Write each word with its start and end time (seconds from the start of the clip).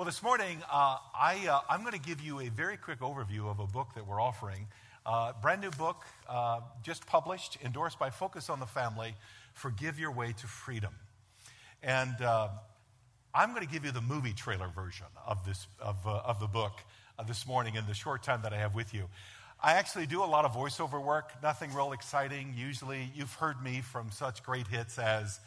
Well, 0.00 0.06
this 0.06 0.22
morning, 0.22 0.62
uh, 0.72 0.96
I, 1.14 1.46
uh, 1.46 1.60
I'm 1.68 1.82
going 1.82 1.92
to 1.92 2.00
give 2.00 2.22
you 2.22 2.40
a 2.40 2.48
very 2.48 2.78
quick 2.78 3.00
overview 3.00 3.50
of 3.50 3.58
a 3.58 3.66
book 3.66 3.88
that 3.96 4.06
we're 4.06 4.18
offering. 4.18 4.66
Uh, 5.04 5.34
brand 5.42 5.60
new 5.60 5.70
book, 5.72 6.06
uh, 6.26 6.60
just 6.82 7.06
published, 7.06 7.58
endorsed 7.62 7.98
by 7.98 8.08
Focus 8.08 8.48
on 8.48 8.60
the 8.60 8.66
Family 8.66 9.14
Forgive 9.52 9.98
Your 9.98 10.10
Way 10.10 10.32
to 10.40 10.46
Freedom. 10.46 10.94
And 11.82 12.18
uh, 12.22 12.48
I'm 13.34 13.50
going 13.50 13.60
to 13.60 13.70
give 13.70 13.84
you 13.84 13.92
the 13.92 14.00
movie 14.00 14.32
trailer 14.32 14.68
version 14.74 15.04
of, 15.26 15.44
this, 15.44 15.66
of, 15.78 15.98
uh, 16.06 16.22
of 16.24 16.40
the 16.40 16.46
book 16.46 16.80
this 17.28 17.46
morning 17.46 17.74
in 17.74 17.86
the 17.86 17.92
short 17.92 18.22
time 18.22 18.40
that 18.44 18.54
I 18.54 18.56
have 18.56 18.74
with 18.74 18.94
you. 18.94 19.04
I 19.62 19.74
actually 19.74 20.06
do 20.06 20.24
a 20.24 20.24
lot 20.24 20.46
of 20.46 20.52
voiceover 20.52 21.04
work, 21.04 21.30
nothing 21.42 21.74
real 21.74 21.92
exciting. 21.92 22.54
Usually, 22.56 23.10
you've 23.14 23.34
heard 23.34 23.62
me 23.62 23.82
from 23.82 24.10
such 24.12 24.42
great 24.44 24.66
hits 24.66 24.98
as 24.98 25.40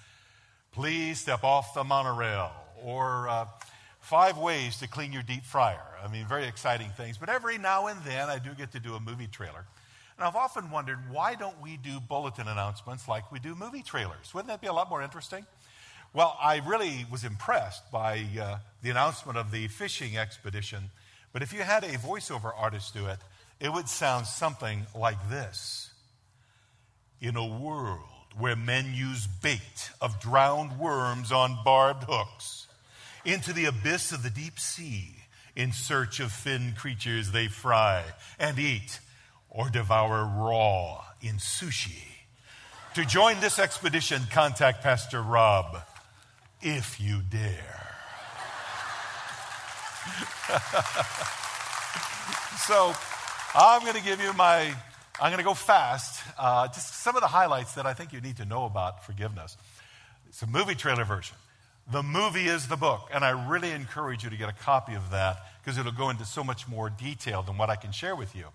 Please 0.71 1.19
Step 1.19 1.43
Off 1.43 1.73
the 1.73 1.83
Monorail 1.83 2.51
or 2.83 3.47
five 4.03 4.37
ways 4.37 4.77
to 4.79 4.87
clean 4.87 5.13
your 5.13 5.23
deep 5.23 5.45
fryer. 5.45 5.81
I 6.03 6.09
mean, 6.09 6.25
very 6.27 6.45
exciting 6.45 6.89
things. 6.97 7.17
But 7.17 7.29
every 7.29 7.57
now 7.57 7.87
and 7.87 7.99
then, 8.03 8.29
I 8.29 8.37
do 8.37 8.53
get 8.53 8.73
to 8.73 8.79
do 8.79 8.95
a 8.95 8.99
movie 8.99 9.27
trailer. 9.27 9.65
And 10.17 10.27
I've 10.27 10.35
often 10.35 10.69
wondered 10.69 10.99
why 11.09 11.35
don't 11.35 11.59
we 11.61 11.77
do 11.77 11.99
bulletin 11.99 12.47
announcements 12.47 13.07
like 13.07 13.31
we 13.31 13.39
do 13.39 13.55
movie 13.55 13.81
trailers? 13.81 14.33
Wouldn't 14.33 14.49
that 14.49 14.61
be 14.61 14.67
a 14.67 14.73
lot 14.73 14.89
more 14.89 15.01
interesting? 15.01 15.45
Well, 16.13 16.37
I 16.39 16.57
really 16.57 17.05
was 17.09 17.23
impressed 17.23 17.89
by 17.91 18.25
uh, 18.39 18.57
the 18.83 18.91
announcement 18.91 19.37
of 19.37 19.51
the 19.51 19.67
fishing 19.69 20.17
expedition. 20.17 20.91
But 21.31 21.41
if 21.41 21.53
you 21.53 21.61
had 21.61 21.83
a 21.83 21.97
voiceover 21.97 22.51
artist 22.55 22.93
do 22.93 23.07
it, 23.07 23.17
it 23.59 23.71
would 23.71 23.87
sound 23.87 24.27
something 24.27 24.85
like 24.93 25.29
this 25.29 25.91
In 27.21 27.37
a 27.37 27.45
world 27.45 27.99
where 28.37 28.55
men 28.55 28.93
use 28.93 29.27
bait 29.27 29.91
of 30.01 30.19
drowned 30.19 30.77
worms 30.77 31.31
on 31.31 31.57
barbed 31.63 32.03
hooks, 32.07 32.67
into 33.25 33.53
the 33.53 33.65
abyss 33.65 34.11
of 34.11 34.23
the 34.23 34.29
deep 34.29 34.59
sea 34.59 35.15
in 35.55 35.71
search 35.71 36.19
of 36.19 36.31
fin 36.31 36.73
creatures 36.77 37.31
they 37.31 37.47
fry 37.47 38.03
and 38.39 38.59
eat 38.59 38.99
or 39.49 39.69
devour 39.69 40.25
raw 40.25 41.03
in 41.21 41.35
sushi. 41.35 42.03
To 42.95 43.05
join 43.05 43.39
this 43.39 43.59
expedition, 43.59 44.23
contact 44.31 44.83
Pastor 44.83 45.21
Rob 45.21 45.77
if 46.61 46.99
you 46.99 47.21
dare. 47.29 47.79
so, 52.57 52.93
I'm 53.55 53.81
going 53.81 53.95
to 53.95 54.03
give 54.03 54.21
you 54.21 54.33
my, 54.33 54.73
I'm 55.19 55.29
going 55.29 55.37
to 55.37 55.43
go 55.43 55.53
fast, 55.53 56.21
uh, 56.37 56.67
just 56.67 56.95
some 56.95 57.15
of 57.15 57.21
the 57.21 57.27
highlights 57.27 57.75
that 57.75 57.85
I 57.85 57.93
think 57.93 58.13
you 58.13 58.21
need 58.21 58.37
to 58.37 58.45
know 58.45 58.65
about 58.65 59.05
forgiveness. 59.05 59.57
It's 60.27 60.41
a 60.41 60.47
movie 60.47 60.75
trailer 60.75 61.05
version. 61.05 61.35
The 61.91 62.01
movie 62.01 62.47
is 62.47 62.67
the 62.67 62.77
book, 62.77 63.09
and 63.13 63.25
I 63.25 63.31
really 63.49 63.71
encourage 63.71 64.23
you 64.23 64.29
to 64.29 64.37
get 64.37 64.47
a 64.47 64.53
copy 64.53 64.93
of 64.93 65.11
that 65.11 65.37
because 65.61 65.77
it'll 65.77 65.91
go 65.91 66.09
into 66.09 66.23
so 66.25 66.43
much 66.43 66.67
more 66.67 66.89
detail 66.89 67.43
than 67.43 67.57
what 67.57 67.69
I 67.69 67.75
can 67.75 67.91
share 67.91 68.15
with 68.15 68.35
you. 68.35 68.45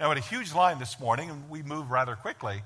Now, 0.00 0.08
had 0.08 0.18
a 0.18 0.20
huge 0.20 0.52
line 0.52 0.78
this 0.80 0.98
morning, 0.98 1.30
and 1.30 1.48
we 1.48 1.62
moved 1.62 1.90
rather 1.90 2.16
quickly. 2.16 2.62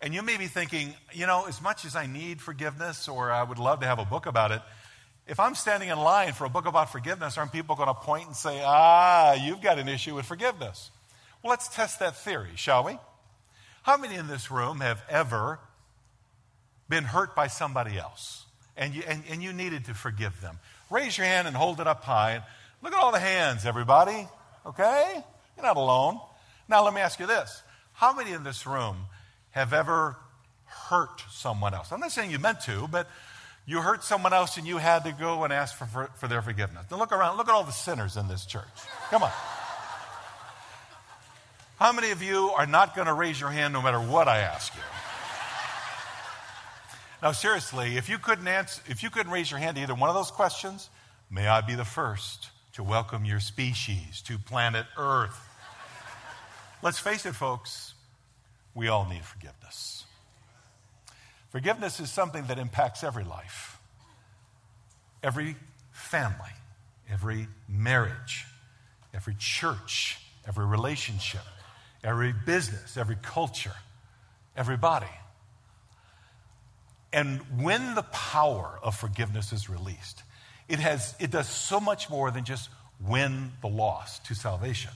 And 0.00 0.14
you 0.14 0.22
may 0.22 0.36
be 0.36 0.46
thinking, 0.46 0.94
you 1.12 1.26
know, 1.26 1.44
as 1.46 1.60
much 1.60 1.84
as 1.84 1.96
I 1.96 2.06
need 2.06 2.40
forgiveness 2.40 3.08
or 3.08 3.30
I 3.30 3.42
would 3.42 3.58
love 3.58 3.80
to 3.80 3.86
have 3.86 3.98
a 3.98 4.04
book 4.04 4.26
about 4.26 4.52
it, 4.52 4.62
if 5.26 5.38
I'm 5.38 5.54
standing 5.54 5.90
in 5.90 5.98
line 5.98 6.32
for 6.32 6.46
a 6.46 6.48
book 6.48 6.66
about 6.66 6.90
forgiveness, 6.90 7.36
aren't 7.36 7.52
people 7.52 7.76
going 7.76 7.88
to 7.88 7.94
point 7.94 8.26
and 8.26 8.36
say, 8.36 8.62
ah, 8.64 9.34
you've 9.34 9.60
got 9.60 9.78
an 9.78 9.88
issue 9.88 10.14
with 10.14 10.24
forgiveness? 10.24 10.90
Well, 11.42 11.50
let's 11.50 11.68
test 11.68 11.98
that 12.00 12.16
theory, 12.16 12.52
shall 12.54 12.84
we? 12.84 12.96
How 13.82 13.98
many 13.98 14.14
in 14.14 14.28
this 14.28 14.50
room 14.50 14.80
have 14.80 15.02
ever 15.10 15.58
been 16.88 17.04
hurt 17.04 17.36
by 17.36 17.48
somebody 17.48 17.98
else? 17.98 18.46
And 18.78 18.94
you, 18.94 19.02
and, 19.06 19.22
and 19.28 19.42
you 19.42 19.52
needed 19.52 19.84
to 19.86 19.94
forgive 19.94 20.40
them. 20.40 20.58
Raise 20.90 21.18
your 21.18 21.26
hand 21.26 21.46
and 21.46 21.56
hold 21.56 21.80
it 21.80 21.86
up 21.86 22.04
high. 22.04 22.42
Look 22.82 22.94
at 22.94 22.98
all 22.98 23.12
the 23.12 23.18
hands, 23.18 23.66
everybody. 23.66 24.26
Okay? 24.64 25.22
You're 25.56 25.66
not 25.66 25.76
alone. 25.76 26.20
Now, 26.68 26.84
let 26.84 26.94
me 26.94 27.00
ask 27.00 27.18
you 27.18 27.26
this 27.26 27.62
How 27.92 28.12
many 28.12 28.32
in 28.32 28.44
this 28.44 28.66
room 28.66 28.96
have 29.50 29.72
ever 29.72 30.16
hurt 30.64 31.22
someone 31.30 31.74
else? 31.74 31.92
I'm 31.92 32.00
not 32.00 32.12
saying 32.12 32.30
you 32.30 32.38
meant 32.38 32.60
to, 32.62 32.88
but 32.88 33.08
you 33.66 33.80
hurt 33.82 34.04
someone 34.04 34.32
else 34.32 34.56
and 34.56 34.66
you 34.66 34.78
had 34.78 35.04
to 35.04 35.12
go 35.12 35.44
and 35.44 35.52
ask 35.52 35.76
for, 35.76 35.86
for, 35.86 36.10
for 36.16 36.28
their 36.28 36.40
forgiveness. 36.40 36.86
Now, 36.90 36.98
look 36.98 37.12
around. 37.12 37.36
Look 37.36 37.48
at 37.48 37.54
all 37.54 37.64
the 37.64 37.72
sinners 37.72 38.16
in 38.16 38.28
this 38.28 38.46
church. 38.46 38.64
Come 39.10 39.22
on. 39.22 39.32
How 41.78 41.92
many 41.92 42.10
of 42.10 42.22
you 42.22 42.50
are 42.56 42.66
not 42.66 42.96
going 42.96 43.06
to 43.06 43.14
raise 43.14 43.40
your 43.40 43.50
hand 43.50 43.72
no 43.72 43.82
matter 43.82 44.00
what 44.00 44.26
I 44.26 44.38
ask 44.38 44.74
you? 44.74 44.82
Now, 47.20 47.32
seriously, 47.32 47.96
if 47.96 48.08
you 48.08 48.18
couldn't 48.18 48.46
answer, 48.46 48.80
if 48.86 49.02
you 49.02 49.10
couldn't 49.10 49.32
raise 49.32 49.50
your 49.50 49.58
hand 49.58 49.76
to 49.76 49.82
either 49.82 49.94
one 49.94 50.08
of 50.08 50.14
those 50.14 50.30
questions, 50.30 50.88
may 51.30 51.48
I 51.48 51.60
be 51.62 51.74
the 51.74 51.84
first 51.84 52.50
to 52.74 52.84
welcome 52.84 53.24
your 53.24 53.40
species 53.40 54.22
to 54.22 54.38
planet 54.38 54.86
Earth. 54.96 55.36
Let's 56.80 57.00
face 57.00 57.26
it, 57.26 57.34
folks, 57.34 57.94
we 58.72 58.86
all 58.86 59.04
need 59.08 59.24
forgiveness. 59.24 60.04
Forgiveness 61.50 61.98
is 61.98 62.08
something 62.08 62.44
that 62.44 62.58
impacts 62.58 63.02
every 63.02 63.24
life, 63.24 63.78
every 65.20 65.56
family, 65.90 66.52
every 67.10 67.48
marriage, 67.68 68.46
every 69.12 69.34
church, 69.40 70.20
every 70.46 70.66
relationship, 70.66 71.42
every 72.04 72.32
business, 72.46 72.96
every 72.96 73.16
culture, 73.22 73.74
everybody. 74.56 75.06
And 77.12 77.40
when 77.62 77.94
the 77.94 78.02
power 78.02 78.78
of 78.82 78.96
forgiveness 78.96 79.52
is 79.52 79.68
released, 79.68 80.22
it, 80.68 80.78
has, 80.78 81.14
it 81.18 81.30
does 81.30 81.48
so 81.48 81.80
much 81.80 82.10
more 82.10 82.30
than 82.30 82.44
just 82.44 82.68
win 83.00 83.52
the 83.62 83.68
lost 83.68 84.26
to 84.26 84.34
salvation. 84.34 84.90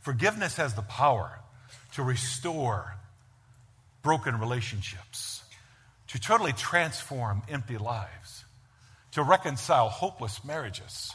Forgiveness 0.00 0.56
has 0.56 0.74
the 0.74 0.82
power 0.82 1.38
to 1.92 2.02
restore 2.02 2.96
broken 4.02 4.38
relationships, 4.38 5.42
to 6.08 6.20
totally 6.20 6.52
transform 6.52 7.42
empty 7.48 7.78
lives, 7.78 8.44
to 9.12 9.22
reconcile 9.22 9.88
hopeless 9.88 10.44
marriages, 10.44 11.12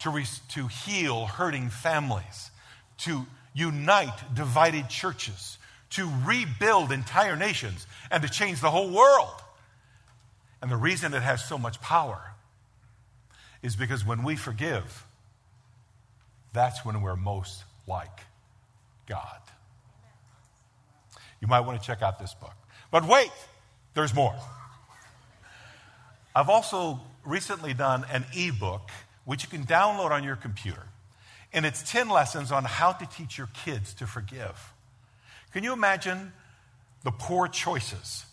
to, 0.00 0.10
re- 0.10 0.26
to 0.50 0.66
heal 0.66 1.26
hurting 1.26 1.68
families, 1.68 2.50
to 2.98 3.26
unite 3.54 4.34
divided 4.34 4.88
churches, 4.88 5.58
to 5.96 6.10
rebuild 6.24 6.92
entire 6.92 7.36
nations 7.36 7.86
and 8.10 8.22
to 8.22 8.28
change 8.28 8.60
the 8.60 8.70
whole 8.70 8.90
world. 8.90 9.42
And 10.62 10.70
the 10.70 10.76
reason 10.76 11.12
it 11.14 11.22
has 11.22 11.44
so 11.44 11.58
much 11.58 11.80
power 11.80 12.32
is 13.62 13.76
because 13.76 14.04
when 14.04 14.22
we 14.22 14.36
forgive, 14.36 15.06
that's 16.52 16.84
when 16.84 17.02
we're 17.02 17.16
most 17.16 17.64
like 17.86 18.20
God. 19.06 19.40
You 21.40 21.48
might 21.48 21.60
want 21.60 21.80
to 21.80 21.86
check 21.86 22.02
out 22.02 22.18
this 22.18 22.34
book. 22.34 22.54
But 22.90 23.06
wait, 23.06 23.30
there's 23.94 24.14
more. 24.14 24.34
I've 26.34 26.48
also 26.48 27.00
recently 27.24 27.74
done 27.74 28.04
an 28.10 28.24
ebook 28.34 28.90
which 29.24 29.42
you 29.42 29.48
can 29.48 29.64
download 29.64 30.10
on 30.10 30.24
your 30.24 30.36
computer. 30.36 30.84
And 31.52 31.66
it's 31.66 31.82
10 31.90 32.08
lessons 32.08 32.52
on 32.52 32.64
how 32.64 32.92
to 32.92 33.06
teach 33.06 33.38
your 33.38 33.48
kids 33.64 33.94
to 33.94 34.06
forgive. 34.06 34.72
Can 35.56 35.64
you 35.64 35.72
imagine 35.72 36.34
the 37.02 37.10
poor 37.10 37.48
choices, 37.48 38.26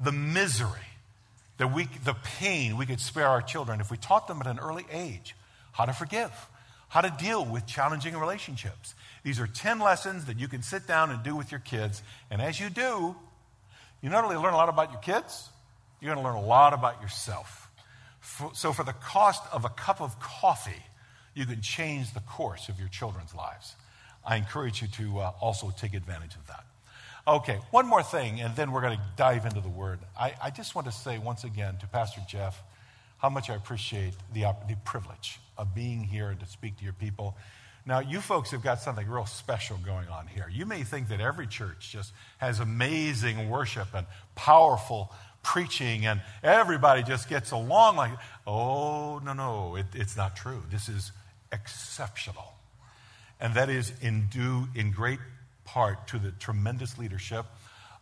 the 0.00 0.10
misery, 0.10 0.88
the, 1.58 1.66
the 2.02 2.16
pain 2.38 2.78
we 2.78 2.86
could 2.86 2.98
spare 2.98 3.28
our 3.28 3.42
children 3.42 3.82
if 3.82 3.90
we 3.90 3.98
taught 3.98 4.26
them 4.26 4.40
at 4.40 4.46
an 4.46 4.58
early 4.58 4.86
age 4.90 5.36
how 5.72 5.84
to 5.84 5.92
forgive, 5.92 6.32
how 6.88 7.02
to 7.02 7.14
deal 7.22 7.44
with 7.44 7.66
challenging 7.66 8.16
relationships? 8.16 8.94
These 9.22 9.38
are 9.38 9.46
10 9.46 9.80
lessons 9.80 10.24
that 10.24 10.40
you 10.40 10.48
can 10.48 10.62
sit 10.62 10.86
down 10.86 11.10
and 11.10 11.22
do 11.22 11.36
with 11.36 11.50
your 11.50 11.60
kids. 11.60 12.02
And 12.30 12.40
as 12.40 12.58
you 12.58 12.70
do, 12.70 13.16
you 14.00 14.08
not 14.08 14.24
only 14.24 14.36
learn 14.36 14.54
a 14.54 14.56
lot 14.56 14.70
about 14.70 14.92
your 14.92 15.00
kids, 15.02 15.50
you're 16.00 16.14
going 16.14 16.24
to 16.24 16.26
learn 16.26 16.42
a 16.42 16.46
lot 16.46 16.72
about 16.72 17.02
yourself. 17.02 17.68
So, 18.54 18.72
for 18.72 18.82
the 18.82 18.94
cost 18.94 19.42
of 19.52 19.66
a 19.66 19.68
cup 19.68 20.00
of 20.00 20.18
coffee, 20.20 20.82
you 21.34 21.44
can 21.44 21.60
change 21.60 22.14
the 22.14 22.20
course 22.20 22.70
of 22.70 22.78
your 22.78 22.88
children's 22.88 23.34
lives. 23.34 23.74
I 24.24 24.36
encourage 24.36 24.82
you 24.82 24.88
to 24.88 25.18
uh, 25.18 25.32
also 25.40 25.72
take 25.76 25.94
advantage 25.94 26.34
of 26.34 26.46
that. 26.46 26.64
Okay, 27.26 27.58
one 27.70 27.86
more 27.86 28.02
thing, 28.02 28.40
and 28.40 28.54
then 28.56 28.72
we're 28.72 28.80
going 28.80 28.96
to 28.96 29.04
dive 29.16 29.46
into 29.46 29.60
the 29.60 29.68
word. 29.68 30.00
I, 30.18 30.34
I, 30.42 30.50
just 30.50 30.74
want 30.74 30.88
to 30.88 30.92
say 30.92 31.18
once 31.18 31.44
again 31.44 31.76
to 31.78 31.86
Pastor 31.86 32.20
Jeff 32.28 32.60
how 33.18 33.28
much 33.28 33.48
I 33.48 33.54
appreciate 33.54 34.14
the, 34.34 34.42
the 34.68 34.74
privilege 34.84 35.38
of 35.56 35.72
being 35.72 36.02
here 36.02 36.30
and 36.30 36.40
to 36.40 36.46
speak 36.46 36.76
to 36.78 36.84
your 36.84 36.94
people. 36.94 37.36
Now, 37.86 38.00
you 38.00 38.20
folks 38.20 38.50
have 38.50 38.62
got 38.62 38.80
something 38.80 39.08
real 39.08 39.26
special 39.26 39.76
going 39.76 40.08
on 40.08 40.26
here. 40.26 40.48
You 40.50 40.66
may 40.66 40.82
think 40.82 41.08
that 41.08 41.20
every 41.20 41.46
church 41.46 41.90
just 41.92 42.12
has 42.38 42.58
amazing 42.58 43.48
worship 43.48 43.88
and 43.94 44.06
powerful 44.34 45.12
preaching, 45.44 46.06
and 46.06 46.20
everybody 46.42 47.04
just 47.04 47.28
gets 47.28 47.52
along 47.52 47.96
like, 47.96 48.12
oh, 48.48 49.20
no, 49.24 49.32
no, 49.32 49.76
it, 49.76 49.86
it's 49.94 50.16
not 50.16 50.34
true. 50.34 50.62
This 50.70 50.88
is 50.88 51.12
exceptional 51.52 52.52
and 53.42 53.54
that 53.54 53.68
is 53.68 53.92
in 54.00 54.28
due 54.28 54.68
in 54.74 54.92
great 54.92 55.18
part 55.66 56.08
to 56.08 56.18
the 56.18 56.30
tremendous 56.30 56.96
leadership 56.96 57.44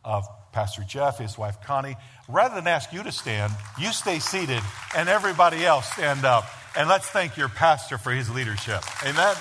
of 0.04 0.24
Pastor 0.52 0.82
Jeff, 0.86 1.18
his 1.18 1.36
wife 1.36 1.60
Connie. 1.62 1.96
Rather 2.28 2.54
than 2.54 2.68
ask 2.68 2.92
you 2.92 3.02
to 3.02 3.10
stand, 3.10 3.52
you 3.78 3.92
stay 3.92 4.18
seated 4.18 4.62
and 4.96 5.08
everybody 5.08 5.64
else 5.64 5.90
stand 5.92 6.24
up 6.24 6.44
And 6.76 6.88
let's 6.88 7.06
thank 7.08 7.36
your 7.36 7.48
pastor 7.48 7.98
for 7.98 8.12
his 8.12 8.30
leadership. 8.30 8.82
Amen. 9.02 9.34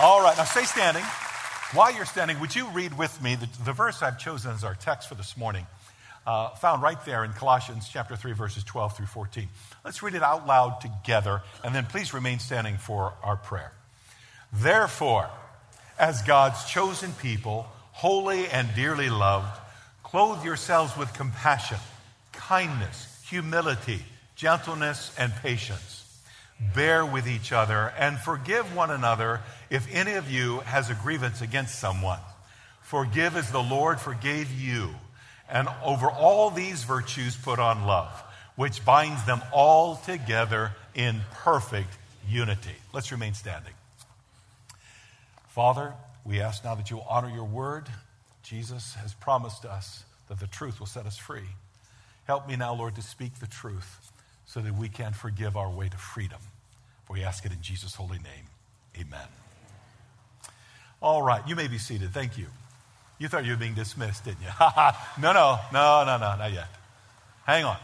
All 0.00 0.22
right, 0.22 0.36
now 0.36 0.44
stay 0.44 0.64
standing. 0.64 1.04
While 1.72 1.94
you're 1.94 2.04
standing, 2.04 2.40
would 2.40 2.56
you 2.56 2.66
read 2.70 2.98
with 2.98 3.22
me 3.22 3.36
the, 3.36 3.48
the 3.64 3.72
verse 3.72 4.02
I've 4.02 4.18
chosen 4.18 4.50
as 4.50 4.64
our 4.64 4.74
text 4.74 5.08
for 5.08 5.14
this 5.14 5.36
morning? 5.36 5.68
Uh, 6.26 6.48
found 6.56 6.82
right 6.82 7.02
there 7.04 7.22
in 7.22 7.32
Colossians 7.32 7.88
chapter 7.88 8.16
3, 8.16 8.32
verses 8.32 8.64
12 8.64 8.96
through 8.96 9.06
14. 9.06 9.48
Let's 9.84 10.02
read 10.02 10.16
it 10.16 10.22
out 10.22 10.48
loud 10.48 10.80
together, 10.80 11.42
and 11.62 11.72
then 11.72 11.86
please 11.86 12.12
remain 12.12 12.40
standing 12.40 12.76
for 12.76 13.14
our 13.22 13.36
prayer. 13.36 13.70
Therefore, 14.52 15.30
as 15.96 16.22
God's 16.22 16.64
chosen 16.64 17.12
people, 17.12 17.68
holy 17.92 18.48
and 18.48 18.68
dearly 18.74 19.08
loved, 19.08 19.56
clothe 20.02 20.44
yourselves 20.44 20.96
with 20.96 21.12
compassion, 21.12 21.78
kindness, 22.32 23.22
humility, 23.28 24.00
gentleness, 24.34 25.14
and 25.16 25.32
patience 25.36 26.09
bear 26.74 27.04
with 27.04 27.26
each 27.26 27.52
other, 27.52 27.92
and 27.98 28.18
forgive 28.18 28.74
one 28.74 28.90
another 28.90 29.40
if 29.70 29.86
any 29.92 30.12
of 30.12 30.30
you 30.30 30.60
has 30.60 30.90
a 30.90 30.94
grievance 30.94 31.40
against 31.40 31.78
someone. 31.78 32.18
Forgive 32.82 33.36
as 33.36 33.50
the 33.50 33.62
Lord 33.62 34.00
forgave 34.00 34.50
you. 34.52 34.90
And 35.48 35.68
over 35.84 36.10
all 36.10 36.50
these 36.50 36.84
virtues, 36.84 37.36
put 37.36 37.58
on 37.58 37.86
love, 37.86 38.12
which 38.56 38.84
binds 38.84 39.24
them 39.24 39.40
all 39.52 39.96
together 39.96 40.72
in 40.94 41.20
perfect 41.32 41.96
unity. 42.28 42.76
Let's 42.92 43.10
remain 43.10 43.34
standing. 43.34 43.72
Father, 45.48 45.94
we 46.24 46.40
ask 46.40 46.64
now 46.64 46.74
that 46.74 46.90
you 46.90 46.96
will 46.96 47.06
honor 47.08 47.30
your 47.30 47.44
word. 47.44 47.86
Jesus 48.42 48.94
has 48.94 49.14
promised 49.14 49.64
us 49.64 50.04
that 50.28 50.38
the 50.38 50.46
truth 50.46 50.78
will 50.78 50.86
set 50.86 51.06
us 51.06 51.16
free. 51.16 51.48
Help 52.26 52.48
me 52.48 52.54
now, 52.56 52.74
Lord, 52.74 52.94
to 52.96 53.02
speak 53.02 53.40
the 53.40 53.46
truth 53.46 54.12
so 54.46 54.60
that 54.60 54.74
we 54.74 54.88
can 54.88 55.12
forgive 55.12 55.56
our 55.56 55.70
way 55.70 55.88
to 55.88 55.96
freedom. 55.96 56.38
For 57.10 57.14
we 57.14 57.24
ask 57.24 57.44
it 57.44 57.50
in 57.50 57.60
Jesus' 57.60 57.96
holy 57.96 58.18
name. 58.18 58.46
Amen. 58.96 59.26
All 61.02 61.20
right, 61.20 61.42
you 61.48 61.56
may 61.56 61.66
be 61.66 61.76
seated. 61.76 62.12
Thank 62.12 62.38
you. 62.38 62.46
You 63.18 63.26
thought 63.26 63.44
you 63.44 63.50
were 63.50 63.58
being 63.58 63.74
dismissed, 63.74 64.26
didn't 64.26 64.42
you? 64.42 64.48
no, 65.20 65.32
no, 65.32 65.58
no, 65.72 66.04
no, 66.06 66.18
no, 66.18 66.36
not 66.36 66.52
yet. 66.52 66.68
Hang 67.44 67.64
on. 67.64 67.76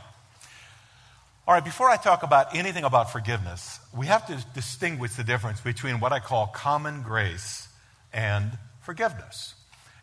All 1.48 1.54
right, 1.54 1.64
before 1.64 1.90
I 1.90 1.96
talk 1.96 2.22
about 2.22 2.54
anything 2.54 2.84
about 2.84 3.10
forgiveness, 3.10 3.80
we 3.92 4.06
have 4.06 4.28
to 4.28 4.46
distinguish 4.54 5.14
the 5.14 5.24
difference 5.24 5.60
between 5.60 5.98
what 5.98 6.12
I 6.12 6.20
call 6.20 6.46
common 6.46 7.02
grace 7.02 7.66
and 8.12 8.56
forgiveness. 8.82 9.56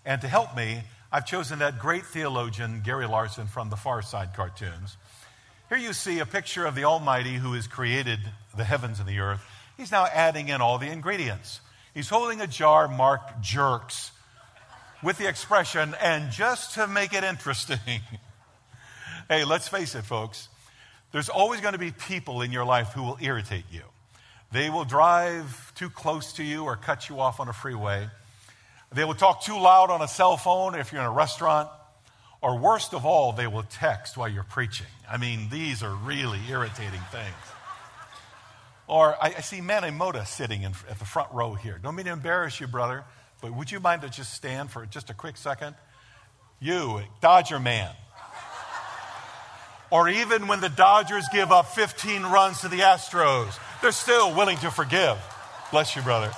And 0.05 0.19
to 0.19 0.27
help 0.27 0.53
me, 0.53 0.83
I've 1.13 1.25
chosen 1.25 1.59
that 1.59 1.79
great 1.79 2.05
theologian, 2.05 2.81
Gary 2.83 3.07
Larson, 3.07 3.47
from 3.47 3.69
the 3.69 3.77
Far 3.77 4.01
Side 4.01 4.33
cartoons. 4.35 4.97
Here 5.69 5.77
you 5.77 5.93
see 5.93 6.19
a 6.19 6.25
picture 6.25 6.65
of 6.65 6.75
the 6.75 6.83
Almighty 6.83 7.35
who 7.35 7.53
has 7.53 7.67
created 7.67 8.19
the 8.55 8.63
heavens 8.63 8.99
and 8.99 9.07
the 9.07 9.19
earth. 9.19 9.41
He's 9.77 9.91
now 9.91 10.05
adding 10.05 10.49
in 10.49 10.61
all 10.61 10.77
the 10.77 10.87
ingredients. 10.87 11.61
He's 11.93 12.09
holding 12.09 12.41
a 12.41 12.47
jar 12.47 12.87
marked 12.87 13.41
jerks 13.41 14.11
with 15.01 15.17
the 15.17 15.27
expression, 15.27 15.95
and 16.01 16.31
just 16.31 16.75
to 16.75 16.87
make 16.87 17.13
it 17.13 17.23
interesting. 17.23 17.77
hey, 19.29 19.43
let's 19.43 19.67
face 19.67 19.95
it, 19.95 20.03
folks. 20.03 20.47
There's 21.11 21.29
always 21.29 21.61
going 21.61 21.73
to 21.73 21.79
be 21.79 21.91
people 21.91 22.41
in 22.41 22.51
your 22.51 22.65
life 22.65 22.93
who 22.93 23.03
will 23.03 23.17
irritate 23.21 23.65
you. 23.71 23.83
They 24.51 24.69
will 24.69 24.85
drive 24.85 25.73
too 25.75 25.89
close 25.89 26.33
to 26.33 26.43
you 26.43 26.63
or 26.63 26.75
cut 26.75 27.09
you 27.09 27.19
off 27.19 27.39
on 27.39 27.47
a 27.47 27.53
freeway. 27.53 28.07
They 28.91 29.05
will 29.05 29.15
talk 29.15 29.43
too 29.43 29.59
loud 29.59 29.89
on 29.89 30.01
a 30.01 30.07
cell 30.07 30.37
phone 30.37 30.75
if 30.75 30.91
you're 30.91 31.01
in 31.01 31.07
a 31.07 31.11
restaurant. 31.11 31.69
Or 32.43 32.57
worst 32.57 32.93
of 32.93 33.05
all, 33.05 33.31
they 33.31 33.47
will 33.47 33.63
text 33.63 34.17
while 34.17 34.27
you're 34.27 34.43
preaching. 34.43 34.85
I 35.09 35.15
mean, 35.15 35.47
these 35.49 35.81
are 35.81 35.95
really 35.95 36.41
irritating 36.49 36.99
things. 37.09 37.33
Or 38.85 39.15
I, 39.15 39.35
I 39.37 39.39
see 39.41 39.61
Manny 39.61 39.91
Mota 39.91 40.25
sitting 40.25 40.63
in, 40.63 40.73
at 40.89 40.99
the 40.99 41.05
front 41.05 41.31
row 41.31 41.53
here. 41.53 41.79
Don't 41.81 41.95
mean 41.95 42.05
to 42.05 42.11
embarrass 42.11 42.59
you, 42.59 42.67
brother, 42.67 43.05
but 43.41 43.53
would 43.55 43.71
you 43.71 43.79
mind 43.79 44.01
to 44.01 44.09
just 44.09 44.33
stand 44.33 44.71
for 44.71 44.85
just 44.85 45.09
a 45.09 45.13
quick 45.13 45.37
second? 45.37 45.75
You, 46.59 46.99
Dodger 47.21 47.61
man. 47.61 47.91
or 49.89 50.09
even 50.09 50.47
when 50.47 50.59
the 50.59 50.67
Dodgers 50.67 51.25
give 51.31 51.49
up 51.49 51.67
15 51.67 52.23
runs 52.23 52.59
to 52.59 52.67
the 52.67 52.79
Astros, 52.79 53.57
they're 53.81 53.93
still 53.93 54.35
willing 54.35 54.57
to 54.57 54.69
forgive. 54.69 55.17
Bless 55.71 55.95
you, 55.95 56.01
brother. 56.01 56.31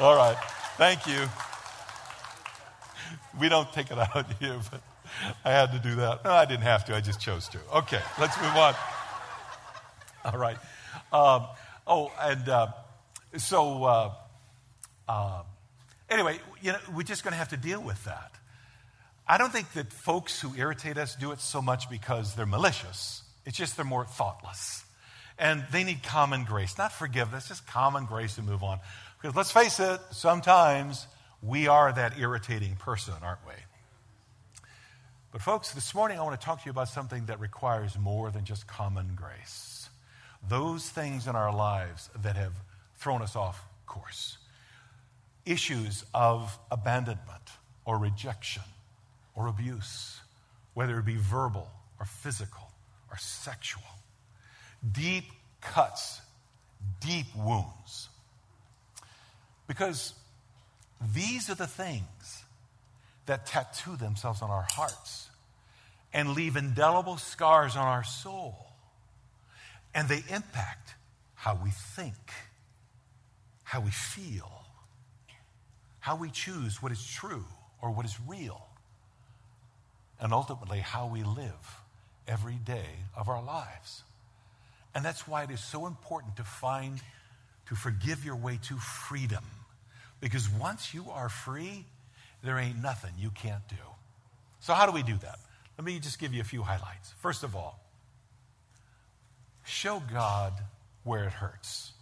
All 0.00 0.16
right. 0.16 0.38
Thank 0.78 1.06
you. 1.06 1.28
We 3.38 3.50
don't 3.50 3.70
take 3.74 3.90
it 3.90 3.98
out 4.16 4.32
here, 4.40 4.58
but 4.70 4.80
I 5.44 5.50
had 5.50 5.72
to 5.72 5.78
do 5.78 5.96
that. 5.96 6.24
No, 6.24 6.32
I 6.32 6.44
didn't 6.44 6.64
have 6.64 6.84
to. 6.86 6.96
I 6.96 7.00
just 7.00 7.20
chose 7.20 7.48
to. 7.48 7.58
Okay, 7.76 8.00
let's 8.18 8.36
move 8.40 8.56
on. 8.56 8.74
All 10.24 10.38
right. 10.38 10.58
Um, 11.12 11.46
oh, 11.86 12.12
and 12.20 12.48
uh, 12.48 12.68
so 13.36 13.84
uh, 13.84 14.12
uh, 15.08 15.42
anyway, 16.10 16.38
you 16.60 16.72
know, 16.72 16.78
we're 16.94 17.02
just 17.02 17.24
going 17.24 17.32
to 17.32 17.38
have 17.38 17.50
to 17.50 17.56
deal 17.56 17.80
with 17.80 18.02
that. 18.04 18.32
I 19.28 19.38
don't 19.38 19.52
think 19.52 19.72
that 19.72 19.92
folks 19.92 20.40
who 20.40 20.54
irritate 20.56 20.98
us 20.98 21.16
do 21.16 21.32
it 21.32 21.40
so 21.40 21.60
much 21.60 21.90
because 21.90 22.34
they're 22.34 22.46
malicious. 22.46 23.22
It's 23.44 23.56
just 23.56 23.76
they're 23.76 23.84
more 23.84 24.04
thoughtless. 24.04 24.84
And 25.38 25.64
they 25.70 25.84
need 25.84 26.02
common 26.02 26.44
grace, 26.44 26.78
not 26.78 26.92
forgiveness, 26.92 27.48
just 27.48 27.66
common 27.66 28.06
grace 28.06 28.36
to 28.36 28.42
move 28.42 28.62
on. 28.62 28.80
Because 29.20 29.36
let's 29.36 29.50
face 29.50 29.80
it, 29.80 30.00
sometimes 30.10 31.06
we 31.42 31.68
are 31.68 31.92
that 31.92 32.18
irritating 32.18 32.76
person, 32.76 33.14
aren't 33.22 33.44
we? 33.46 33.52
But, 35.36 35.42
folks, 35.42 35.72
this 35.72 35.94
morning 35.94 36.18
I 36.18 36.22
want 36.22 36.40
to 36.40 36.42
talk 36.42 36.62
to 36.62 36.64
you 36.64 36.70
about 36.70 36.88
something 36.88 37.26
that 37.26 37.38
requires 37.40 37.98
more 37.98 38.30
than 38.30 38.46
just 38.46 38.66
common 38.66 39.10
grace. 39.14 39.90
Those 40.48 40.88
things 40.88 41.26
in 41.26 41.36
our 41.36 41.54
lives 41.54 42.08
that 42.22 42.36
have 42.36 42.54
thrown 42.96 43.20
us 43.20 43.36
off 43.36 43.62
course. 43.84 44.38
Issues 45.44 46.06
of 46.14 46.58
abandonment 46.70 47.50
or 47.84 47.98
rejection 47.98 48.62
or 49.34 49.48
abuse, 49.48 50.20
whether 50.72 50.98
it 50.98 51.04
be 51.04 51.16
verbal 51.16 51.68
or 52.00 52.06
physical 52.06 52.70
or 53.10 53.18
sexual. 53.18 53.82
Deep 54.90 55.26
cuts, 55.60 56.22
deep 56.98 57.26
wounds. 57.36 58.08
Because 59.66 60.14
these 61.14 61.50
are 61.50 61.56
the 61.56 61.66
things 61.66 62.42
that 63.26 63.44
tattoo 63.44 63.96
themselves 63.96 64.40
on 64.40 64.48
our 64.48 64.64
hearts 64.70 65.25
and 66.12 66.30
leave 66.30 66.56
indelible 66.56 67.16
scars 67.16 67.76
on 67.76 67.86
our 67.86 68.04
soul. 68.04 68.66
And 69.94 70.08
they 70.08 70.22
impact 70.30 70.94
how 71.34 71.58
we 71.62 71.70
think, 71.70 72.14
how 73.64 73.80
we 73.80 73.90
feel, 73.90 74.50
how 76.00 76.16
we 76.16 76.30
choose 76.30 76.82
what 76.82 76.92
is 76.92 77.04
true 77.04 77.44
or 77.82 77.90
what 77.90 78.04
is 78.04 78.16
real, 78.26 78.66
and 80.20 80.32
ultimately 80.32 80.78
how 80.80 81.06
we 81.06 81.22
live 81.22 81.80
every 82.28 82.54
day 82.54 82.86
of 83.16 83.28
our 83.28 83.42
lives. 83.42 84.02
And 84.94 85.04
that's 85.04 85.28
why 85.28 85.42
it 85.42 85.50
is 85.50 85.60
so 85.60 85.86
important 85.86 86.36
to 86.36 86.44
find, 86.44 87.00
to 87.68 87.74
forgive 87.74 88.24
your 88.24 88.36
way 88.36 88.58
to 88.64 88.76
freedom. 88.76 89.44
Because 90.20 90.48
once 90.48 90.94
you 90.94 91.06
are 91.10 91.28
free, 91.28 91.84
there 92.42 92.58
ain't 92.58 92.82
nothing 92.82 93.12
you 93.18 93.30
can't 93.30 93.66
do. 93.68 93.76
So, 94.60 94.72
how 94.72 94.86
do 94.86 94.92
we 94.92 95.02
do 95.02 95.16
that? 95.18 95.38
Let 95.78 95.84
me 95.84 95.98
just 95.98 96.18
give 96.18 96.32
you 96.32 96.40
a 96.40 96.44
few 96.44 96.62
highlights. 96.62 97.12
First 97.20 97.42
of 97.42 97.54
all, 97.54 97.78
show 99.64 100.02
God 100.12 100.54
where 101.04 101.24
it 101.24 101.32
hurts. 101.32 101.92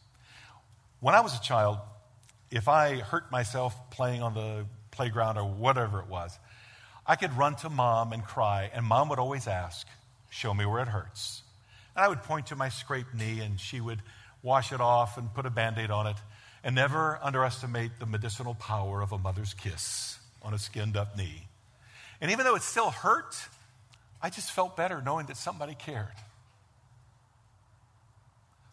When 1.01 1.15
I 1.15 1.21
was 1.21 1.37
a 1.37 1.43
child, 1.43 1.79
if 2.51 2.69
I 2.69 2.97
hurt 2.97 3.33
myself 3.33 3.75
playing 3.91 4.23
on 4.23 4.35
the 4.35 4.67
playground 4.93 5.39
or 5.39 5.45
whatever 5.45 6.01
it 6.01 6.07
was, 6.07 6.39
I 7.07 7.17
could 7.17 7.37
run 7.37 7.57
to 7.57 7.69
mom 7.69 8.13
and 8.13 8.25
cry, 8.25 8.71
and 8.73 8.87
mom 8.87 9.09
would 9.09 9.19
always 9.19 9.47
ask, 9.47 9.87
Show 10.31 10.53
me 10.53 10.67
where 10.67 10.83
it 10.83 10.89
hurts. 10.89 11.43
And 11.95 12.05
I 12.05 12.09
would 12.09 12.23
point 12.23 12.47
to 12.47 12.57
my 12.57 12.69
scraped 12.69 13.15
knee, 13.15 13.41
and 13.41 13.61
she 13.61 13.81
would 13.81 14.03
wash 14.43 14.73
it 14.73 14.81
off 14.81 15.17
and 15.17 15.33
put 15.33 15.47
a 15.47 15.51
band 15.51 15.79
aid 15.79 15.91
on 15.91 16.07
it. 16.07 16.17
And 16.65 16.75
never 16.75 17.21
underestimate 17.23 18.01
the 18.01 18.07
medicinal 18.07 18.55
power 18.55 19.03
of 19.03 19.13
a 19.13 19.19
mother's 19.19 19.53
kiss 19.53 20.19
on 20.43 20.55
a 20.55 20.59
skinned 20.59 20.97
up 20.97 21.17
knee. 21.17 21.47
And 22.21 22.31
even 22.31 22.47
though 22.47 22.57
it 22.57 22.63
still 22.63 22.91
hurt, 22.91 23.37
I 24.25 24.31
just 24.31 24.53
felt 24.53 24.75
better 24.75 25.03
knowing 25.03 25.27
that 25.27 25.37
somebody 25.37 25.75
cared. 25.75 26.07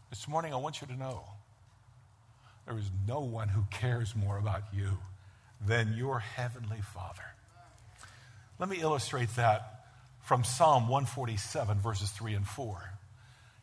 This 0.10 0.26
morning, 0.26 0.54
I 0.54 0.56
want 0.56 0.80
you 0.80 0.88
to 0.88 0.96
know 0.96 1.26
there 2.66 2.78
is 2.78 2.90
no 3.06 3.20
one 3.20 3.50
who 3.50 3.66
cares 3.70 4.16
more 4.16 4.38
about 4.38 4.64
you 4.74 5.00
than 5.68 5.94
your 5.98 6.20
Heavenly 6.20 6.80
Father. 6.94 7.34
Let 8.60 8.70
me 8.70 8.80
illustrate 8.80 9.36
that 9.36 9.88
from 10.22 10.46
Psalm 10.46 10.84
147, 10.88 11.80
verses 11.80 12.10
3 12.12 12.34
and 12.34 12.48
4. 12.48 12.94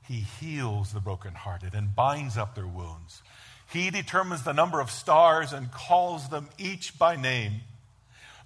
He 0.06 0.26
heals 0.40 0.92
the 0.92 1.00
brokenhearted 1.00 1.72
and 1.72 1.96
binds 1.96 2.36
up 2.36 2.54
their 2.54 2.66
wounds. 2.66 3.22
He 3.72 3.88
determines 3.88 4.42
the 4.42 4.52
number 4.52 4.80
of 4.80 4.90
stars 4.90 5.54
and 5.54 5.72
calls 5.72 6.28
them 6.28 6.50
each 6.58 6.98
by 6.98 7.16
name. 7.16 7.62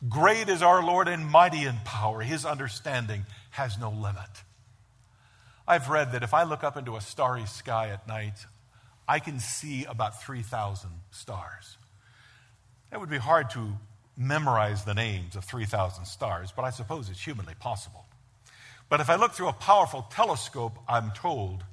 Great 0.08 0.48
is 0.48 0.62
our 0.62 0.84
Lord 0.84 1.06
and 1.06 1.24
mighty 1.24 1.64
in 1.64 1.76
power. 1.84 2.22
His 2.22 2.44
understanding 2.44 3.24
has 3.50 3.78
no 3.78 3.90
limit. 3.90 4.42
I've 5.66 5.88
read 5.88 6.12
that 6.12 6.24
if 6.24 6.34
I 6.34 6.42
look 6.42 6.64
up 6.64 6.76
into 6.76 6.96
a 6.96 7.00
starry 7.00 7.46
sky 7.46 7.90
at 7.90 8.08
night, 8.08 8.46
I 9.06 9.20
can 9.20 9.38
see 9.38 9.84
about 9.84 10.20
3,000 10.20 10.90
stars. 11.12 11.76
It 12.92 12.98
would 12.98 13.10
be 13.10 13.18
hard 13.18 13.50
to 13.50 13.74
memorize 14.16 14.84
the 14.84 14.94
names 14.94 15.36
of 15.36 15.44
3,000 15.44 16.04
stars, 16.04 16.52
but 16.54 16.64
I 16.64 16.70
suppose 16.70 17.08
it's 17.08 17.24
humanly 17.24 17.54
possible. 17.54 18.04
But 18.88 19.00
if 19.00 19.08
I 19.08 19.14
look 19.14 19.32
through 19.32 19.48
a 19.48 19.54
powerful 19.54 20.06
telescope, 20.10 20.78
I'm 20.88 21.12
told 21.12 21.64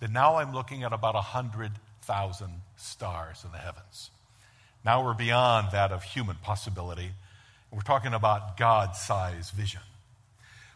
that 0.00 0.10
now 0.10 0.36
I'm 0.36 0.52
looking 0.54 0.82
at 0.84 0.92
about 0.92 1.14
100,000 1.14 2.50
stars 2.76 3.44
in 3.44 3.52
the 3.52 3.58
heavens. 3.58 4.10
Now 4.84 5.04
we're 5.04 5.14
beyond 5.14 5.68
that 5.72 5.92
of 5.92 6.02
human 6.02 6.36
possibility. 6.36 7.12
We're 7.74 7.80
talking 7.80 8.14
about 8.14 8.56
God 8.56 8.94
sized 8.94 9.52
vision. 9.52 9.80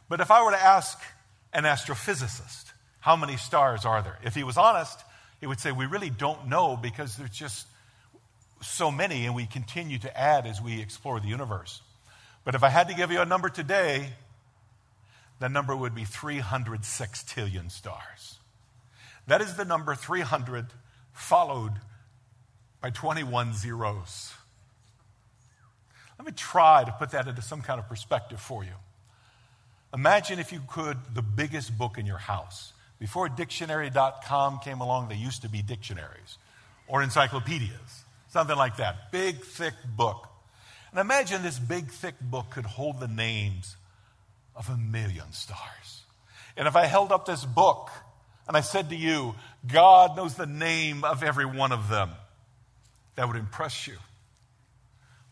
But 0.08 0.20
if 0.20 0.30
I 0.30 0.42
were 0.42 0.50
to 0.50 0.62
ask 0.62 0.98
an 1.52 1.62
astrophysicist, 1.62 2.72
how 3.00 3.14
many 3.14 3.36
stars 3.36 3.84
are 3.84 4.02
there? 4.02 4.18
If 4.24 4.34
he 4.34 4.42
was 4.42 4.56
honest, 4.56 4.98
he 5.40 5.46
would 5.46 5.60
say, 5.60 5.70
We 5.70 5.86
really 5.86 6.10
don't 6.10 6.48
know 6.48 6.76
because 6.76 7.16
there's 7.16 7.30
just 7.30 7.66
so 8.60 8.90
many, 8.90 9.26
and 9.26 9.34
we 9.36 9.46
continue 9.46 9.98
to 10.00 10.18
add 10.18 10.44
as 10.44 10.60
we 10.60 10.80
explore 10.80 11.20
the 11.20 11.28
universe. 11.28 11.82
But 12.44 12.56
if 12.56 12.64
I 12.64 12.68
had 12.68 12.88
to 12.88 12.94
give 12.94 13.12
you 13.12 13.20
a 13.20 13.26
number 13.26 13.48
today, 13.48 14.10
that 15.38 15.52
number 15.52 15.76
would 15.76 15.94
be 15.94 16.04
300 16.04 16.80
sextillion 16.80 17.70
stars. 17.70 18.38
That 19.28 19.40
is 19.40 19.54
the 19.54 19.64
number 19.64 19.94
300 19.94 20.66
followed 21.12 21.74
by 22.80 22.90
21 22.90 23.54
zeros. 23.54 24.32
Let 26.18 26.26
me 26.26 26.32
try 26.32 26.84
to 26.84 26.92
put 26.92 27.10
that 27.10 27.28
into 27.28 27.42
some 27.42 27.62
kind 27.62 27.78
of 27.78 27.88
perspective 27.88 28.40
for 28.40 28.64
you. 28.64 28.72
Imagine, 29.94 30.38
if 30.38 30.52
you 30.52 30.60
could, 30.68 30.96
the 31.14 31.22
biggest 31.22 31.78
book 31.78 31.96
in 31.96 32.06
your 32.06 32.18
house. 32.18 32.72
Before 32.98 33.28
dictionary.com 33.28 34.58
came 34.58 34.80
along, 34.80 35.08
they 35.08 35.14
used 35.14 35.42
to 35.42 35.48
be 35.48 35.62
dictionaries 35.62 36.36
or 36.88 37.02
encyclopedias, 37.02 38.04
something 38.28 38.56
like 38.56 38.76
that. 38.78 39.12
Big, 39.12 39.36
thick 39.36 39.74
book. 39.96 40.28
And 40.90 41.00
imagine 41.00 41.42
this 41.42 41.58
big, 41.58 41.90
thick 41.90 42.14
book 42.20 42.50
could 42.50 42.66
hold 42.66 42.98
the 42.98 43.08
names 43.08 43.76
of 44.56 44.68
a 44.68 44.76
million 44.76 45.32
stars. 45.32 46.02
And 46.56 46.66
if 46.66 46.74
I 46.74 46.86
held 46.86 47.12
up 47.12 47.24
this 47.24 47.44
book 47.44 47.90
and 48.48 48.56
I 48.56 48.62
said 48.62 48.88
to 48.90 48.96
you, 48.96 49.36
God 49.70 50.16
knows 50.16 50.34
the 50.34 50.46
name 50.46 51.04
of 51.04 51.22
every 51.22 51.46
one 51.46 51.70
of 51.70 51.88
them, 51.88 52.10
that 53.14 53.28
would 53.28 53.36
impress 53.36 53.86
you. 53.86 53.96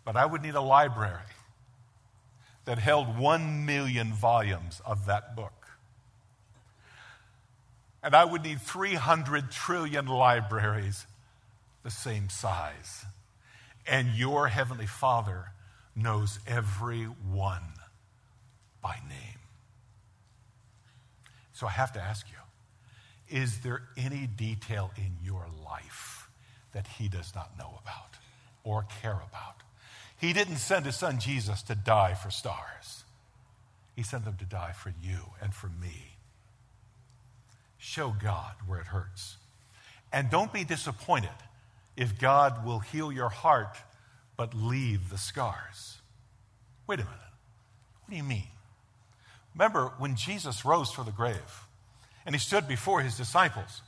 But 0.06 0.16
I 0.16 0.24
would 0.24 0.40
need 0.40 0.54
a 0.54 0.62
library 0.62 1.18
that 2.64 2.78
held 2.78 3.18
one 3.18 3.66
million 3.66 4.12
volumes 4.12 4.80
of 4.86 5.06
that 5.06 5.34
book. 5.34 5.66
And 8.04 8.14
I 8.14 8.24
would 8.24 8.44
need 8.44 8.62
300 8.62 9.50
trillion 9.50 10.06
libraries 10.06 11.06
the 11.82 11.90
same 11.90 12.28
size. 12.28 13.04
And 13.84 14.14
your 14.14 14.46
Heavenly 14.46 14.86
Father 14.86 15.46
knows 15.96 16.38
every 16.46 17.02
one 17.04 17.62
by 18.80 18.98
name. 19.08 19.40
So 21.52 21.66
I 21.66 21.70
have 21.70 21.92
to 21.94 22.00
ask 22.00 22.26
you 22.30 22.36
is 23.28 23.58
there 23.60 23.82
any 23.96 24.28
detail 24.28 24.92
in 24.96 25.16
your 25.24 25.46
life 25.64 26.28
that 26.72 26.86
He 26.86 27.08
does 27.08 27.34
not 27.34 27.58
know 27.58 27.80
about 27.82 28.14
or 28.62 28.86
care 29.02 29.20
about? 29.30 29.56
He 30.18 30.32
didn't 30.32 30.56
send 30.56 30.86
his 30.86 30.96
son 30.96 31.18
Jesus 31.18 31.62
to 31.64 31.74
die 31.74 32.14
for 32.14 32.30
stars, 32.30 33.04
he 33.94 34.02
sent 34.02 34.24
them 34.24 34.36
to 34.38 34.44
die 34.44 34.72
for 34.72 34.92
you 35.02 35.18
and 35.40 35.54
for 35.54 35.68
me. 35.68 36.16
Show 37.78 38.14
God 38.20 38.52
where 38.66 38.80
it 38.80 38.86
hurts. 38.88 39.36
And 40.12 40.30
don't 40.30 40.52
be 40.52 40.64
disappointed 40.64 41.30
if 41.96 42.18
God 42.18 42.64
will 42.64 42.78
heal 42.78 43.12
your 43.12 43.28
heart 43.28 43.76
but 44.36 44.54
leave 44.54 45.10
the 45.10 45.18
scars. 45.18 45.98
Wait 46.86 47.00
a 47.00 47.04
minute. 47.04 47.18
What 48.04 48.10
do 48.10 48.16
you 48.16 48.22
mean? 48.22 48.48
Remember 49.54 49.92
when 49.98 50.16
Jesus 50.16 50.64
rose 50.64 50.90
from 50.90 51.06
the 51.06 51.12
grave 51.12 51.64
and 52.24 52.34
he 52.34 52.38
stood 52.38 52.68
before 52.68 53.00
his 53.00 53.16
disciples, 53.16 53.82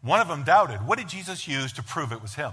one 0.00 0.20
of 0.20 0.28
them 0.28 0.44
doubted. 0.44 0.86
What 0.86 0.98
did 0.98 1.08
Jesus 1.08 1.46
use 1.46 1.72
to 1.74 1.82
prove 1.82 2.12
it 2.12 2.22
was 2.22 2.34
him? 2.34 2.52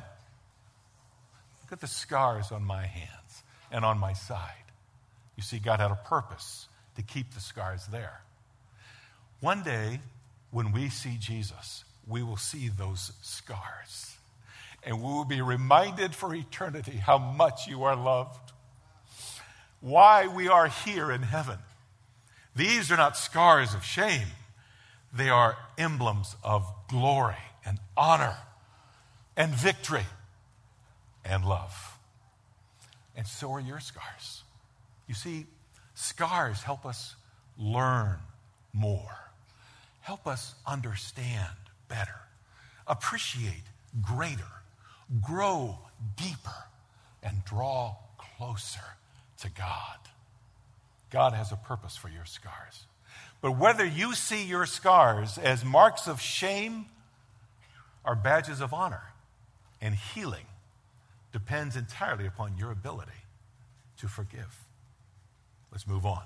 Look 1.68 1.80
at 1.80 1.82
the 1.82 1.88
scars 1.88 2.54
on 2.54 2.64
my 2.64 2.86
hands 2.86 3.44
and 3.74 3.84
on 3.84 4.00
my 4.00 4.14
side. 4.14 4.54
You 5.36 5.44
see, 5.44 5.60
God 5.60 5.82
had 5.82 5.92
a 5.92 6.00
purpose 6.06 6.70
to 6.96 7.02
keep 7.02 7.34
the 7.34 7.42
scars 7.42 7.86
there. 7.88 8.22
One 9.42 9.64
day, 9.64 10.00
when 10.50 10.72
we 10.72 10.88
see 10.88 11.18
Jesus, 11.20 11.84
we 12.08 12.24
will 12.24 12.38
see 12.38 12.70
those 12.70 13.12
scars. 13.22 14.16
And 14.82 15.02
we 15.02 15.10
will 15.10 15.26
be 15.26 15.42
reminded 15.42 16.16
for 16.16 16.34
eternity 16.34 16.94
how 16.94 17.18
much 17.18 17.68
you 17.68 17.84
are 17.84 17.98
loved, 17.98 18.54
why 19.82 20.28
we 20.28 20.48
are 20.48 20.68
here 20.68 21.12
in 21.12 21.22
heaven. 21.22 21.58
These 22.56 22.94
are 22.94 22.98
not 22.98 23.18
scars 23.18 23.74
of 23.74 23.84
shame, 23.84 24.28
they 25.14 25.30
are 25.30 25.58
emblems 25.78 26.38
of 26.46 26.66
glory 26.88 27.36
and 27.66 27.78
honor 27.98 28.38
and 29.36 29.52
victory 29.52 30.06
and 31.28 31.46
love. 31.46 31.98
And 33.16 33.26
so 33.28 33.52
are 33.54 33.60
your 33.60 33.80
scars. 33.80 34.44
You 35.08 35.16
see, 35.16 35.46
scars 35.96 36.62
help 36.62 36.86
us 36.86 37.16
learn 37.58 38.18
more, 38.74 39.18
help 40.02 40.28
us 40.28 40.54
understand 40.66 41.56
better, 41.90 42.20
appreciate 42.86 43.64
greater, 44.02 44.44
grow 45.22 45.80
deeper, 46.16 46.66
and 47.24 47.44
draw 47.46 47.96
closer 48.18 48.84
to 49.40 49.50
God. 49.50 49.98
God 51.10 51.34
has 51.34 51.52
a 51.52 51.56
purpose 51.56 51.96
for 51.96 52.10
your 52.10 52.26
scars. 52.26 52.86
But 53.42 53.54
whether 53.54 53.86
you 53.86 54.14
see 54.14 54.44
your 54.44 54.66
scars 54.66 55.38
as 55.38 55.64
marks 55.64 56.08
of 56.08 56.20
shame 56.20 56.86
or 58.06 58.16
badges 58.16 58.62
of 58.62 58.74
honor 58.74 59.04
and 59.82 59.96
healing 59.96 60.46
depends 61.38 61.76
entirely 61.76 62.26
upon 62.26 62.58
your 62.58 62.72
ability 62.72 63.12
to 64.00 64.08
forgive. 64.08 64.66
Let's 65.72 65.88
move 65.88 66.04
on. 66.04 66.24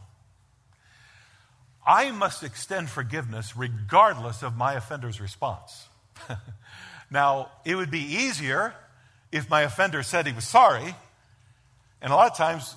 I 1.85 2.11
must 2.11 2.43
extend 2.43 2.89
forgiveness 2.89 3.57
regardless 3.57 4.41
of 4.41 4.55
my 4.55 4.75
offender's 4.75 5.19
response. 5.19 5.89
now, 7.11 7.49
it 7.65 7.75
would 7.75 7.91
be 7.91 7.99
easier 7.99 8.73
if 9.33 9.49
my 9.49 9.63
offender 9.63 10.01
said 10.01 10.27
he 10.27 10.31
was 10.31 10.47
sorry. 10.47 10.95
And 12.01 12.13
a 12.13 12.15
lot 12.15 12.31
of 12.31 12.37
times, 12.37 12.73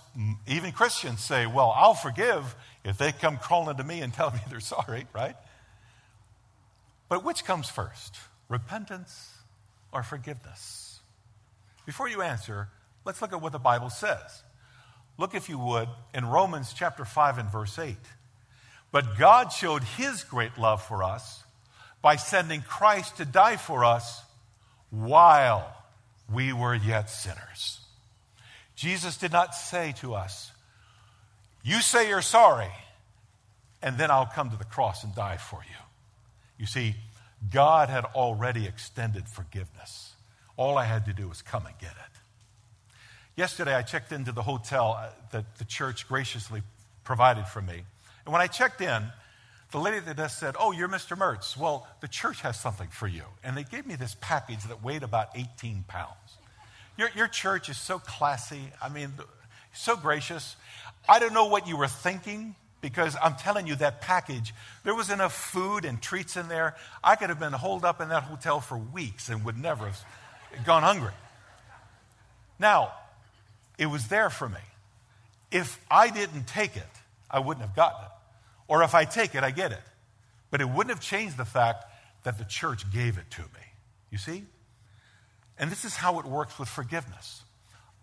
even 0.48 0.72
Christians 0.72 1.22
say, 1.22 1.46
Well, 1.46 1.72
I'll 1.76 1.94
forgive 1.94 2.56
if 2.84 2.98
they 2.98 3.12
come 3.12 3.36
crawling 3.36 3.76
to 3.76 3.84
me 3.84 4.00
and 4.00 4.12
tell 4.12 4.32
me 4.32 4.40
they're 4.50 4.58
sorry, 4.58 5.06
right? 5.14 5.36
But 7.08 7.24
which 7.24 7.44
comes 7.44 7.68
first, 7.68 8.16
repentance 8.48 9.34
or 9.92 10.02
forgiveness? 10.02 10.83
Before 11.86 12.08
you 12.08 12.22
answer, 12.22 12.68
let's 13.04 13.20
look 13.20 13.32
at 13.32 13.42
what 13.42 13.52
the 13.52 13.58
Bible 13.58 13.90
says. 13.90 14.42
Look, 15.18 15.34
if 15.34 15.48
you 15.48 15.58
would, 15.58 15.88
in 16.12 16.26
Romans 16.26 16.72
chapter 16.76 17.04
5 17.04 17.38
and 17.38 17.50
verse 17.50 17.78
8. 17.78 17.96
But 18.90 19.18
God 19.18 19.52
showed 19.52 19.82
his 19.82 20.24
great 20.24 20.56
love 20.58 20.82
for 20.82 21.02
us 21.02 21.44
by 22.02 22.16
sending 22.16 22.62
Christ 22.62 23.16
to 23.16 23.24
die 23.24 23.56
for 23.56 23.84
us 23.84 24.22
while 24.90 25.74
we 26.32 26.52
were 26.52 26.74
yet 26.74 27.10
sinners. 27.10 27.80
Jesus 28.76 29.16
did 29.16 29.32
not 29.32 29.54
say 29.54 29.94
to 29.98 30.14
us, 30.14 30.52
You 31.62 31.80
say 31.80 32.08
you're 32.08 32.22
sorry, 32.22 32.70
and 33.82 33.98
then 33.98 34.10
I'll 34.10 34.26
come 34.26 34.50
to 34.50 34.56
the 34.56 34.64
cross 34.64 35.04
and 35.04 35.14
die 35.14 35.36
for 35.36 35.60
you. 35.64 35.76
You 36.58 36.66
see, 36.66 36.96
God 37.52 37.88
had 37.88 38.04
already 38.04 38.66
extended 38.66 39.28
forgiveness. 39.28 40.13
All 40.56 40.78
I 40.78 40.84
had 40.84 41.06
to 41.06 41.12
do 41.12 41.28
was 41.28 41.42
come 41.42 41.66
and 41.66 41.76
get 41.78 41.90
it. 41.90 42.14
Yesterday, 43.37 43.75
I 43.75 43.82
checked 43.82 44.12
into 44.12 44.32
the 44.32 44.42
hotel 44.42 44.96
uh, 44.99 45.11
that 45.32 45.58
the 45.58 45.64
church 45.64 46.06
graciously 46.06 46.62
provided 47.02 47.46
for 47.46 47.61
me. 47.61 47.82
And 48.25 48.32
when 48.32 48.40
I 48.40 48.46
checked 48.46 48.80
in, 48.80 49.02
the 49.73 49.78
lady 49.78 49.96
at 49.96 50.06
the 50.06 50.14
desk 50.14 50.38
said, 50.38 50.54
Oh, 50.58 50.70
you're 50.70 50.88
Mr. 50.88 51.18
Mertz. 51.18 51.56
Well, 51.56 51.88
the 52.00 52.06
church 52.06 52.42
has 52.42 52.58
something 52.58 52.88
for 52.88 53.08
you. 53.08 53.25
And 53.42 53.56
they 53.56 53.64
gave 53.64 53.87
me 53.87 53.96
this 53.96 54.16
package 54.20 54.62
that 54.64 54.84
weighed 54.84 55.02
about 55.02 55.30
18 55.34 55.84
pounds. 55.88 56.14
Your, 56.96 57.08
your 57.16 57.26
church 57.26 57.68
is 57.68 57.76
so 57.76 57.99
classy. 57.99 58.70
I 58.80 58.88
mean, 58.88 59.12
so 59.73 59.96
gracious. 59.96 60.54
I 61.08 61.18
don't 61.18 61.34
know 61.34 61.46
what 61.46 61.66
you 61.66 61.76
were 61.76 61.88
thinking 61.88 62.54
because 62.80 63.16
I'm 63.20 63.34
telling 63.34 63.66
you, 63.66 63.75
that 63.76 64.00
package, 64.02 64.54
there 64.84 64.94
was 64.94 65.11
enough 65.11 65.34
food 65.34 65.84
and 65.84 66.00
treats 66.00 66.37
in 66.37 66.49
there. 66.49 66.76
I 67.02 67.16
could 67.16 67.30
have 67.30 67.40
been 67.40 67.54
holed 67.54 67.84
up 67.84 68.00
in 68.00 68.11
that 68.11 68.25
hotel 68.25 68.61
for 68.61 68.76
weeks 68.76 69.28
and 69.28 69.44
would 69.44 69.58
never 69.58 69.87
have 69.87 70.04
gone 70.64 70.82
hungry. 70.82 71.12
Now, 72.58 72.92
it 73.78 73.87
was 73.87 74.08
there 74.08 74.30
for 74.30 74.49
me. 74.49 74.61
If 75.50 75.80
I 75.90 76.11
didn't 76.11 76.46
take 76.46 76.76
it, 76.76 76.82
I 77.30 77.40
wouldn't 77.40 77.66
have 77.66 77.75
gotten 77.75 78.04
it. 78.04 78.11
Or 78.68 78.82
if 78.82 78.94
I 78.94 79.04
take 79.04 79.34
it, 79.34 79.42
I 79.42 79.50
get 79.50 79.73
it. 79.73 79.82
But 80.50 80.61
it 80.61 80.68
wouldn't 80.68 80.94
have 80.94 81.00
changed 81.00 81.37
the 81.37 81.44
fact 81.44 81.84
that 82.23 82.38
the 82.38 82.44
church 82.44 82.90
gave 82.92 83.18
it 83.18 83.30
to 83.32 83.42
me. 83.42 83.64
You 84.11 84.18
see? 84.18 84.44
And 85.58 85.70
this 85.70 85.84
is 85.84 85.96
how 85.96 86.18
it 86.18 86.25
works 86.25 86.58
with 86.58 86.68
forgiveness. 86.68 87.42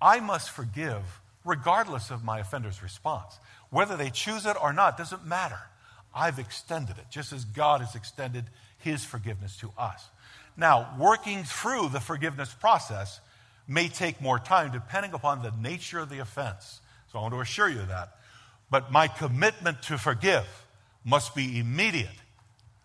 I 0.01 0.19
must 0.19 0.49
forgive 0.49 1.01
regardless 1.43 2.11
of 2.11 2.23
my 2.23 2.39
offender's 2.39 2.83
response. 2.83 3.39
Whether 3.69 3.97
they 3.97 4.09
choose 4.09 4.45
it 4.45 4.57
or 4.61 4.73
not 4.73 4.97
doesn't 4.97 5.25
matter. 5.25 5.59
I've 6.13 6.39
extended 6.39 6.97
it, 6.97 7.05
just 7.09 7.31
as 7.31 7.45
God 7.45 7.81
has 7.81 7.95
extended 7.95 8.45
his 8.77 9.05
forgiveness 9.05 9.57
to 9.57 9.71
us. 9.77 10.05
Now, 10.61 10.93
working 10.99 11.43
through 11.43 11.89
the 11.89 11.99
forgiveness 11.99 12.53
process 12.53 13.19
may 13.67 13.87
take 13.87 14.21
more 14.21 14.37
time 14.37 14.71
depending 14.71 15.13
upon 15.13 15.41
the 15.41 15.49
nature 15.59 15.97
of 15.97 16.11
the 16.11 16.19
offense. 16.19 16.81
So 17.11 17.17
I 17.17 17.23
want 17.23 17.33
to 17.33 17.39
assure 17.39 17.67
you 17.67 17.83
that. 17.87 18.15
But 18.69 18.91
my 18.91 19.07
commitment 19.07 19.81
to 19.83 19.97
forgive 19.97 20.45
must 21.03 21.33
be 21.33 21.57
immediate, 21.57 22.13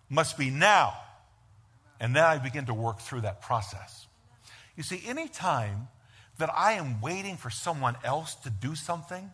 must 0.09 0.39
be 0.39 0.49
now. 0.49 0.95
And 2.01 2.17
then 2.17 2.25
I 2.25 2.39
begin 2.39 2.65
to 2.65 2.73
work 2.73 3.01
through 3.01 3.21
that 3.21 3.43
process. 3.43 4.07
You 4.75 4.83
see, 4.83 5.03
any 5.07 5.29
time 5.29 5.89
that 6.39 6.49
I 6.57 6.73
am 6.73 7.03
waiting 7.03 7.37
for 7.37 7.51
someone 7.51 7.97
else 8.03 8.37
to 8.37 8.49
do 8.49 8.75
something, 8.75 9.31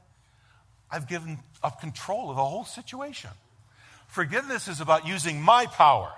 I've 0.90 1.06
given 1.06 1.38
up 1.62 1.80
control 1.80 2.30
of 2.30 2.34
the 2.34 2.44
whole 2.44 2.64
situation. 2.64 3.30
Forgiveness 4.08 4.66
is 4.66 4.80
about 4.80 5.06
using 5.06 5.40
my 5.40 5.66
power. 5.66 6.10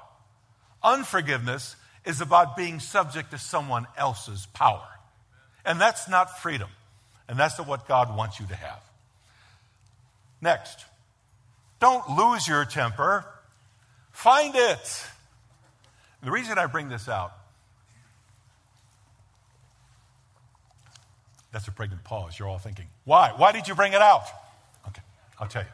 Unforgiveness 0.82 1.76
is 2.04 2.20
about 2.20 2.56
being 2.56 2.80
subject 2.80 3.30
to 3.30 3.38
someone 3.38 3.86
else's 3.96 4.46
power. 4.46 4.86
And 5.64 5.80
that's 5.80 6.08
not 6.08 6.40
freedom. 6.40 6.68
And 7.28 7.38
that's 7.38 7.58
not 7.58 7.66
what 7.66 7.88
God 7.88 8.14
wants 8.16 8.38
you 8.38 8.46
to 8.46 8.54
have. 8.54 8.80
Next, 10.40 10.84
don't 11.80 12.08
lose 12.10 12.46
your 12.46 12.64
temper, 12.66 13.24
find 14.12 14.54
it. 14.54 15.06
The 16.22 16.30
reason 16.30 16.58
I 16.58 16.66
bring 16.66 16.88
this 16.88 17.08
out, 17.08 17.32
that's 21.52 21.66
a 21.68 21.72
pregnant 21.72 22.04
pause. 22.04 22.38
You're 22.38 22.48
all 22.48 22.58
thinking, 22.58 22.86
why? 23.04 23.32
Why 23.36 23.52
did 23.52 23.68
you 23.68 23.74
bring 23.74 23.94
it 23.94 24.02
out? 24.02 24.24
Okay, 24.88 25.02
I'll 25.38 25.48
tell 25.48 25.62
you 25.62 25.68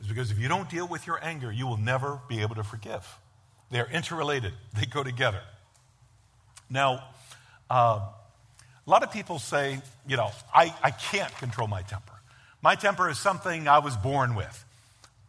is 0.00 0.06
because 0.06 0.30
if 0.30 0.38
you 0.38 0.48
don't 0.48 0.68
deal 0.70 0.86
with 0.86 1.06
your 1.06 1.22
anger, 1.24 1.50
you 1.50 1.66
will 1.66 1.76
never 1.76 2.20
be 2.28 2.40
able 2.40 2.54
to 2.54 2.64
forgive. 2.64 3.18
They're 3.70 3.88
interrelated, 3.90 4.52
they 4.74 4.86
go 4.86 5.02
together. 5.02 5.40
Now, 6.70 7.04
uh, 7.70 8.00
a 8.86 8.90
lot 8.90 9.02
of 9.02 9.12
people 9.12 9.38
say, 9.38 9.80
you 10.06 10.16
know, 10.16 10.30
I, 10.54 10.74
I 10.82 10.90
can't 10.90 11.34
control 11.36 11.68
my 11.68 11.82
temper. 11.82 12.12
My 12.62 12.74
temper 12.74 13.08
is 13.10 13.18
something 13.18 13.68
I 13.68 13.78
was 13.80 13.96
born 13.96 14.34
with, 14.34 14.64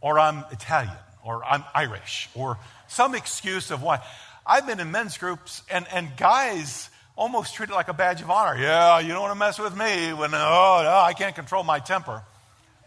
or 0.01 0.17
I'm 0.17 0.46
Italian, 0.51 0.96
or 1.24 1.43
I'm 1.43 1.63
Irish, 1.75 2.29
or 2.34 2.58
some 2.88 3.15
excuse 3.15 3.72
of 3.72 3.84
why. 3.84 4.01
I've 4.46 4.65
been 4.65 4.79
in 4.79 4.91
men's 4.91 5.17
groups, 5.17 5.62
and, 5.69 5.86
and 5.91 6.15
guys 6.17 6.89
almost 7.15 7.53
treat 7.53 7.69
it 7.69 7.74
like 7.74 7.89
a 7.89 7.93
badge 7.93 8.22
of 8.22 8.31
honor. 8.31 8.60
Yeah, 8.60 9.00
you 9.00 9.10
don't 9.10 9.22
want 9.22 9.34
to 9.34 9.39
mess 9.39 9.60
with 9.60 9.77
me 9.77 10.13
when, 10.13 10.34
oh, 10.34 10.81
no, 10.84 11.03
I 11.05 11.13
can't 11.13 11.36
control 11.36 11.63
my 11.63 11.79
temper. 11.79 12.24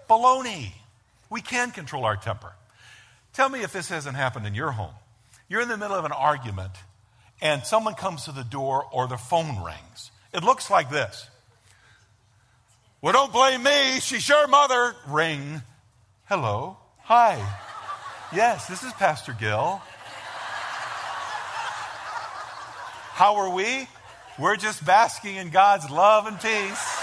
Baloney. 0.08 0.72
We 1.28 1.40
can 1.40 1.70
control 1.70 2.04
our 2.04 2.16
temper. 2.16 2.52
Tell 3.32 3.48
me 3.48 3.62
if 3.62 3.72
this 3.72 3.88
hasn't 3.90 4.16
happened 4.16 4.46
in 4.46 4.54
your 4.54 4.70
home. 4.70 4.94
You're 5.52 5.60
in 5.60 5.68
the 5.68 5.76
middle 5.76 5.96
of 5.96 6.06
an 6.06 6.12
argument 6.12 6.72
and 7.42 7.62
someone 7.62 7.92
comes 7.92 8.24
to 8.24 8.32
the 8.32 8.42
door 8.42 8.86
or 8.90 9.06
the 9.06 9.18
phone 9.18 9.62
rings. 9.62 10.10
It 10.32 10.42
looks 10.42 10.70
like 10.70 10.88
this. 10.88 11.28
Well, 13.02 13.12
don't 13.12 13.34
blame 13.34 13.62
me. 13.62 14.00
She's 14.00 14.26
your 14.26 14.46
mother. 14.46 14.94
Ring. 15.06 15.60
Hello. 16.24 16.78
Hi. 17.00 17.34
Yes, 18.34 18.66
this 18.66 18.82
is 18.82 18.94
Pastor 18.94 19.36
Gill. 19.38 19.82
How 23.12 23.36
are 23.36 23.54
we? 23.54 23.86
We're 24.38 24.56
just 24.56 24.86
basking 24.86 25.36
in 25.36 25.50
God's 25.50 25.90
love 25.90 26.26
and 26.26 26.40
peace. 26.40 27.02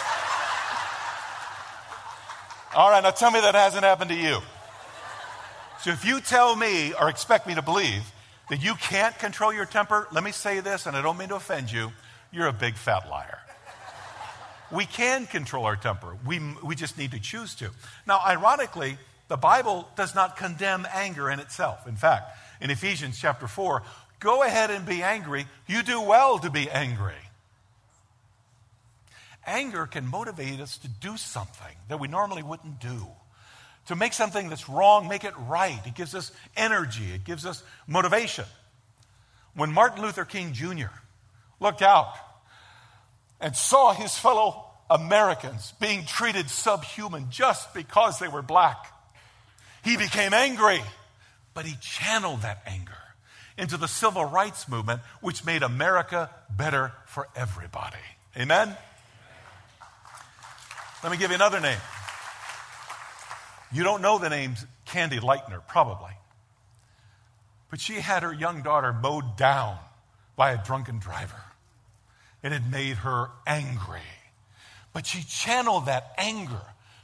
All 2.73 2.89
right, 2.89 3.03
now 3.03 3.11
tell 3.11 3.29
me 3.29 3.41
that 3.41 3.53
hasn't 3.53 3.83
happened 3.83 4.09
to 4.09 4.17
you. 4.17 4.39
So 5.81 5.91
if 5.91 6.03
you 6.03 6.19
tell 6.19 6.55
me 6.55 6.95
or 6.99 7.09
expect 7.09 7.45
me 7.45 7.53
to 7.53 7.61
believe 7.61 8.11
that 8.49 8.63
you 8.63 8.75
can't 8.75 9.17
control 9.17 9.53
your 9.53 9.65
temper, 9.65 10.07
let 10.11 10.23
me 10.23 10.31
say 10.31 10.59
this, 10.59 10.85
and 10.85 10.95
I 10.95 11.01
don't 11.01 11.17
mean 11.17 11.29
to 11.29 11.35
offend 11.35 11.71
you, 11.71 11.91
you're 12.31 12.47
a 12.47 12.53
big 12.53 12.75
fat 12.75 13.09
liar. 13.09 13.39
We 14.71 14.85
can 14.85 15.25
control 15.25 15.65
our 15.65 15.75
temper, 15.75 16.17
we, 16.25 16.39
we 16.63 16.75
just 16.75 16.97
need 16.97 17.11
to 17.11 17.19
choose 17.19 17.55
to. 17.55 17.71
Now, 18.05 18.19
ironically, 18.25 18.97
the 19.27 19.37
Bible 19.37 19.87
does 19.95 20.15
not 20.15 20.35
condemn 20.35 20.87
anger 20.93 21.29
in 21.29 21.39
itself. 21.39 21.87
In 21.87 21.95
fact, 21.95 22.37
in 22.61 22.69
Ephesians 22.71 23.19
chapter 23.19 23.47
4, 23.47 23.83
go 24.19 24.43
ahead 24.43 24.71
and 24.71 24.85
be 24.85 25.01
angry. 25.03 25.45
You 25.67 25.83
do 25.83 26.01
well 26.01 26.39
to 26.39 26.49
be 26.49 26.69
angry. 26.69 27.13
Anger 29.45 29.85
can 29.85 30.05
motivate 30.05 30.59
us 30.59 30.77
to 30.79 30.87
do 30.87 31.17
something 31.17 31.75
that 31.87 31.99
we 31.99 32.07
normally 32.07 32.43
wouldn't 32.43 32.79
do. 32.79 33.07
To 33.89 33.95
make 33.95 34.13
something 34.13 34.49
that's 34.49 34.69
wrong, 34.69 35.07
make 35.07 35.23
it 35.23 35.33
right. 35.35 35.79
It 35.83 35.95
gives 35.95 36.13
us 36.13 36.31
energy, 36.55 37.11
it 37.11 37.23
gives 37.23 37.43
us 37.43 37.63
motivation. 37.87 38.45
When 39.55 39.73
Martin 39.73 40.03
Luther 40.03 40.25
King 40.25 40.53
Jr. 40.53 40.93
looked 41.59 41.81
out 41.81 42.13
and 43.41 43.55
saw 43.55 43.93
his 43.93 44.15
fellow 44.15 44.63
Americans 44.91 45.73
being 45.81 46.05
treated 46.05 46.51
subhuman 46.51 47.31
just 47.31 47.73
because 47.73 48.19
they 48.19 48.27
were 48.27 48.43
black, 48.43 48.77
he 49.83 49.97
became 49.97 50.35
angry, 50.35 50.83
but 51.55 51.65
he 51.65 51.75
channeled 51.81 52.43
that 52.43 52.61
anger 52.67 52.93
into 53.57 53.75
the 53.75 53.87
civil 53.87 54.23
rights 54.23 54.69
movement, 54.69 55.01
which 55.19 55.43
made 55.43 55.63
America 55.63 56.29
better 56.55 56.91
for 57.07 57.27
everybody. 57.35 57.97
Amen? 58.37 58.77
Let 61.01 61.11
me 61.11 61.17
give 61.17 61.31
you 61.31 61.35
another 61.35 61.59
name. 61.59 61.79
You 63.71 63.83
don't 63.83 64.01
know 64.01 64.17
the 64.17 64.29
name 64.29 64.55
Candy 64.85 65.19
Lightner, 65.19 65.61
probably. 65.67 66.11
But 67.69 67.79
she 67.79 67.95
had 67.95 68.23
her 68.23 68.33
young 68.33 68.63
daughter 68.63 68.91
mowed 68.91 69.37
down 69.37 69.77
by 70.35 70.51
a 70.51 70.63
drunken 70.63 70.99
driver. 70.99 71.41
It 72.41 72.51
had 72.51 72.71
made 72.71 72.97
her 72.97 73.29
angry. 73.45 73.99
But 74.93 75.05
she 75.05 75.23
channeled 75.23 75.85
that 75.85 76.13
anger 76.17 76.61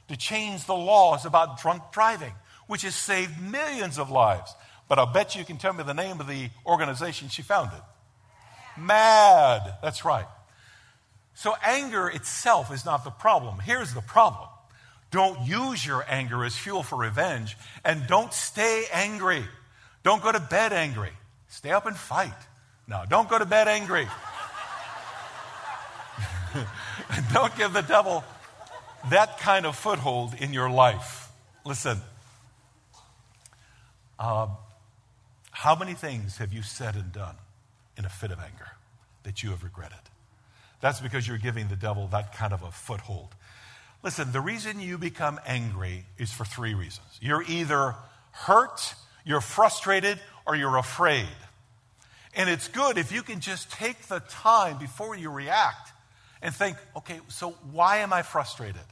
to 0.07 0.17
change 0.17 0.65
the 0.65 0.75
laws 0.75 1.25
about 1.25 1.59
drunk 1.59 1.83
driving, 1.91 2.33
which 2.67 2.81
has 2.81 2.95
saved 2.95 3.39
millions 3.39 3.99
of 3.99 4.09
lives. 4.09 4.55
But 4.87 4.97
I'll 4.97 5.11
bet 5.11 5.35
you 5.35 5.45
can 5.45 5.57
tell 5.57 5.73
me 5.73 5.83
the 5.83 5.93
name 5.93 6.19
of 6.19 6.27
the 6.27 6.49
organization 6.65 7.29
she 7.29 7.41
founded. 7.41 7.81
MADD. 8.77 9.81
That's 9.81 10.03
right. 10.05 10.27
So, 11.33 11.53
anger 11.63 12.07
itself 12.07 12.73
is 12.73 12.85
not 12.85 13.03
the 13.03 13.09
problem. 13.09 13.59
Here's 13.59 13.93
the 13.93 14.01
problem 14.01 14.47
don't 15.15 15.47
use 15.47 15.85
your 15.85 16.03
anger 16.09 16.43
as 16.43 16.57
fuel 16.57 16.83
for 16.83 16.97
revenge, 16.97 17.55
and 17.85 18.05
don't 18.05 18.33
stay 18.33 18.83
angry. 18.91 19.45
Don't 20.03 20.21
go 20.21 20.29
to 20.29 20.41
bed 20.41 20.73
angry. 20.73 21.11
Stay 21.47 21.71
up 21.71 21.85
and 21.85 21.95
fight. 21.95 22.33
No, 22.85 23.05
don't 23.09 23.29
go 23.29 23.39
to 23.39 23.45
bed 23.45 23.69
angry. 23.69 24.09
don't 27.33 27.55
give 27.55 27.71
the 27.71 27.81
devil 27.81 28.25
that 29.09 29.39
kind 29.39 29.65
of 29.65 29.77
foothold 29.77 30.33
in 30.33 30.51
your 30.51 30.69
life. 30.69 31.29
Listen, 31.63 31.97
uh, 34.19 34.47
how 35.51 35.75
many 35.77 35.93
things 35.93 36.39
have 36.39 36.51
you 36.51 36.61
said 36.61 36.95
and 36.95 37.13
done 37.13 37.35
in 37.97 38.03
a 38.03 38.09
fit 38.09 38.31
of 38.31 38.39
anger 38.39 38.67
that 39.23 39.43
you 39.43 39.51
have 39.51 39.63
regretted? 39.63 39.97
That's 40.81 40.99
because 40.99 41.25
you're 41.25 41.37
giving 41.37 41.69
the 41.69 41.77
devil 41.77 42.07
that 42.07 42.35
kind 42.35 42.51
of 42.51 42.63
a 42.63 42.71
foothold. 42.71 43.29
Listen, 44.05 44.31
the 44.31 44.39
reason 44.39 44.79
you 44.79 44.99
become 44.99 45.39
angry 45.47 46.05
is 46.19 46.31
for 46.31 46.45
three 46.45 46.75
reasons. 46.75 47.07
You're 47.21 47.41
either 47.41 47.95
hurt, 48.29 48.93
you're 49.25 49.41
frustrated, 49.41 50.19
or 50.45 50.55
you're 50.55 50.77
afraid. 50.77 51.25
And 52.35 52.47
it's 52.47 52.67
good 52.67 52.99
if 52.99 53.11
you 53.11 53.23
can 53.23 53.39
just 53.39 53.71
take 53.71 54.03
the 54.03 54.19
time 54.19 54.77
before 54.77 55.15
you 55.15 55.31
react 55.31 55.91
and 56.43 56.53
think, 56.53 56.77
okay, 56.95 57.19
so 57.29 57.55
why 57.71 57.97
am 57.97 58.13
I 58.13 58.21
frustrated? 58.21 58.85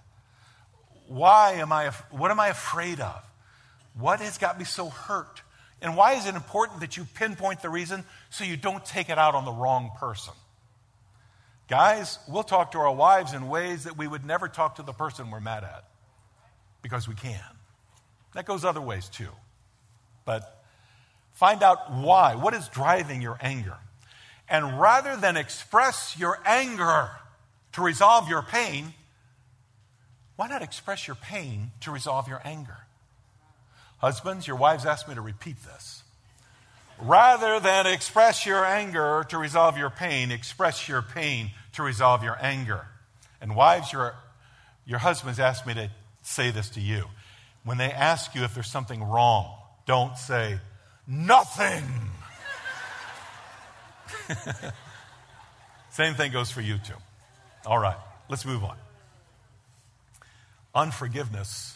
Why 1.08 1.58
am 1.58 1.71
I, 1.71 1.91
what 2.10 2.32
am 2.32 2.39
I 2.39 2.47
afraid 2.47 2.99
of? 2.99 3.21
What 3.93 4.19
has 4.19 4.39
got 4.39 4.58
me 4.58 4.65
so 4.65 4.89
hurt? 4.89 5.43
And 5.80 5.95
why 5.95 6.13
is 6.13 6.26
it 6.26 6.34
important 6.34 6.80
that 6.80 6.97
you 6.97 7.06
pinpoint 7.13 7.62
the 7.62 7.69
reason 7.69 8.04
so 8.32 8.45
you 8.45 8.58
don't 8.58 8.84
take 8.84 9.10
it 9.10 9.19
out 9.19 9.36
on 9.36 9.45
the 9.45 9.52
wrong 9.52 9.91
person? 9.99 10.34
Guys, 11.69 12.19
we'll 12.28 12.43
talk 12.43 12.71
to 12.73 12.78
our 12.78 12.93
wives 12.93 13.34
in 13.34 13.47
ways 13.47 13.86
that 13.86 13.97
we 13.97 14.06
would 14.06 14.26
never 14.26 14.47
talk 14.47 14.76
to 14.76 14.84
the 14.84 14.93
person 14.93 15.32
we're 15.32 15.39
mad 15.39 15.63
at 15.63 15.86
because 16.82 17.08
we 17.08 17.15
can. 17.15 17.39
That 18.34 18.45
goes 18.45 18.65
other 18.65 18.82
ways 18.82 19.08
too. 19.08 19.30
But 20.26 20.63
find 21.34 21.63
out 21.63 21.91
why. 21.91 22.36
What 22.36 22.54
is 22.54 22.67
driving 22.67 23.21
your 23.21 23.38
anger? 23.41 23.78
And 24.49 24.80
rather 24.80 25.15
than 25.15 25.38
express 25.38 26.17
your 26.17 26.38
anger 26.45 27.10
to 27.73 27.82
resolve 27.82 28.28
your 28.28 28.41
pain, 28.41 28.93
why 30.36 30.47
not 30.47 30.62
express 30.62 31.08
your 31.08 31.15
pain 31.15 31.71
to 31.82 31.91
resolve 31.91 32.28
your 32.28 32.41
anger? 32.43 32.78
Husbands, 33.99 34.47
your 34.47 34.58
wives 34.58 34.86
asked 34.86 35.08
me 35.08 35.15
to 35.15 35.21
repeat 35.21 35.63
this. 35.63 36.03
Rather 37.04 37.60
than 37.60 37.86
express 37.86 38.46
your 38.46 38.63
anger 38.63 39.26
to 39.28 39.38
resolve 39.38 39.78
your 39.78 39.89
pain, 39.89 40.32
express 40.32 40.88
your 40.88 41.02
pain 41.02 41.52
to 41.74 41.84
resolve 41.84 42.24
your 42.24 42.38
anger. 42.42 42.88
And 43.42 43.58
wives, 43.58 43.92
your, 43.92 44.16
your 44.86 45.00
husbands 45.00 45.38
asked 45.38 45.68
me 45.68 45.74
to 45.74 45.92
say 46.22 46.52
this 46.52 46.70
to 46.72 46.80
you. 46.80 47.04
When 47.66 47.78
they 47.78 47.92
ask 47.92 48.34
you 48.36 48.46
if 48.46 48.54
there's 48.54 48.72
something 48.72 49.04
wrong, 49.04 49.54
don't 49.86 50.18
say, 50.18 50.60
nothing. 51.06 51.84
Same 55.89 56.13
thing 56.13 56.32
goes 56.32 56.52
for 56.52 56.62
you 56.62 56.78
too. 56.78 56.94
All 57.66 57.80
right, 57.80 57.98
let's 58.30 58.46
move 58.46 58.63
on. 58.63 58.78
Unforgiveness 60.74 61.76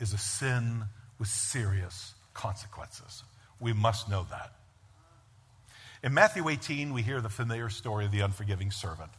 is 0.00 0.14
a 0.14 0.18
sin 0.18 0.84
with 1.18 1.28
serious 1.28 2.14
consequences. 2.32 3.24
We 3.60 3.72
must 3.72 4.08
know 4.08 4.26
that. 4.30 4.52
In 6.02 6.12
Matthew 6.12 6.48
18, 6.48 6.92
we 6.92 7.02
hear 7.02 7.20
the 7.20 7.28
familiar 7.28 7.70
story 7.70 8.04
of 8.04 8.12
the 8.12 8.20
unforgiving 8.20 8.70
servant. 8.70 9.10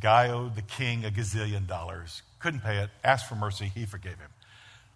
Guy 0.00 0.28
owed 0.28 0.56
the 0.56 0.62
king 0.62 1.04
a 1.04 1.10
gazillion 1.10 1.66
dollars, 1.66 2.22
couldn't 2.38 2.60
pay 2.60 2.78
it, 2.78 2.90
asked 3.02 3.28
for 3.28 3.34
mercy, 3.34 3.70
he 3.74 3.86
forgave 3.86 4.18
him. 4.18 4.30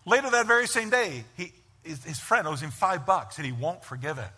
Later 0.04 0.30
that 0.30 0.46
very 0.46 0.66
same 0.66 0.90
day, 0.90 1.24
he, 1.36 1.52
his, 1.82 2.04
his 2.04 2.18
friend 2.18 2.46
owes 2.46 2.60
him 2.60 2.70
five 2.70 3.06
bucks 3.06 3.38
and 3.38 3.46
he 3.46 3.52
won't 3.52 3.84
forgive 3.84 4.18
it. 4.18 4.30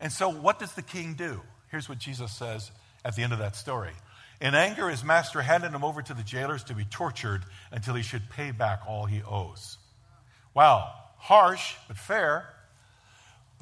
And 0.00 0.12
so, 0.12 0.28
what 0.28 0.58
does 0.58 0.72
the 0.74 0.82
king 0.82 1.14
do? 1.14 1.40
Here's 1.70 1.88
what 1.88 1.98
Jesus 1.98 2.32
says 2.32 2.70
at 3.04 3.16
the 3.16 3.22
end 3.22 3.32
of 3.32 3.38
that 3.38 3.56
story. 3.56 3.92
In 4.40 4.54
anger, 4.54 4.88
his 4.88 5.04
master 5.04 5.42
handed 5.42 5.72
him 5.72 5.84
over 5.84 6.02
to 6.02 6.14
the 6.14 6.22
jailers 6.22 6.64
to 6.64 6.74
be 6.74 6.84
tortured 6.84 7.42
until 7.70 7.94
he 7.94 8.02
should 8.02 8.28
pay 8.30 8.50
back 8.50 8.82
all 8.86 9.06
he 9.06 9.22
owes. 9.22 9.78
Wow, 10.54 10.92
harsh, 11.18 11.74
but 11.88 11.96
fair. 11.96 12.53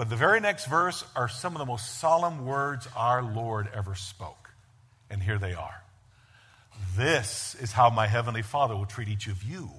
But 0.03 0.11
the 0.11 0.17
very 0.17 0.41
next 0.41 0.65
verse 0.65 1.05
are 1.15 1.29
some 1.29 1.55
of 1.55 1.61
the 1.61 1.65
most 1.65 2.01
solemn 2.01 2.45
words 2.45 2.89
our 2.97 3.23
Lord 3.23 3.69
ever 3.73 3.95
spoke. 3.95 4.51
And 5.09 5.23
here 5.23 5.39
they 5.39 5.55
are 5.55 5.81
This 6.97 7.55
is 7.61 7.71
how 7.71 7.89
my 7.89 8.09
heavenly 8.09 8.43
Father 8.43 8.75
will 8.75 8.85
treat 8.85 9.07
each 9.07 9.29
of 9.29 9.45
you 9.45 9.71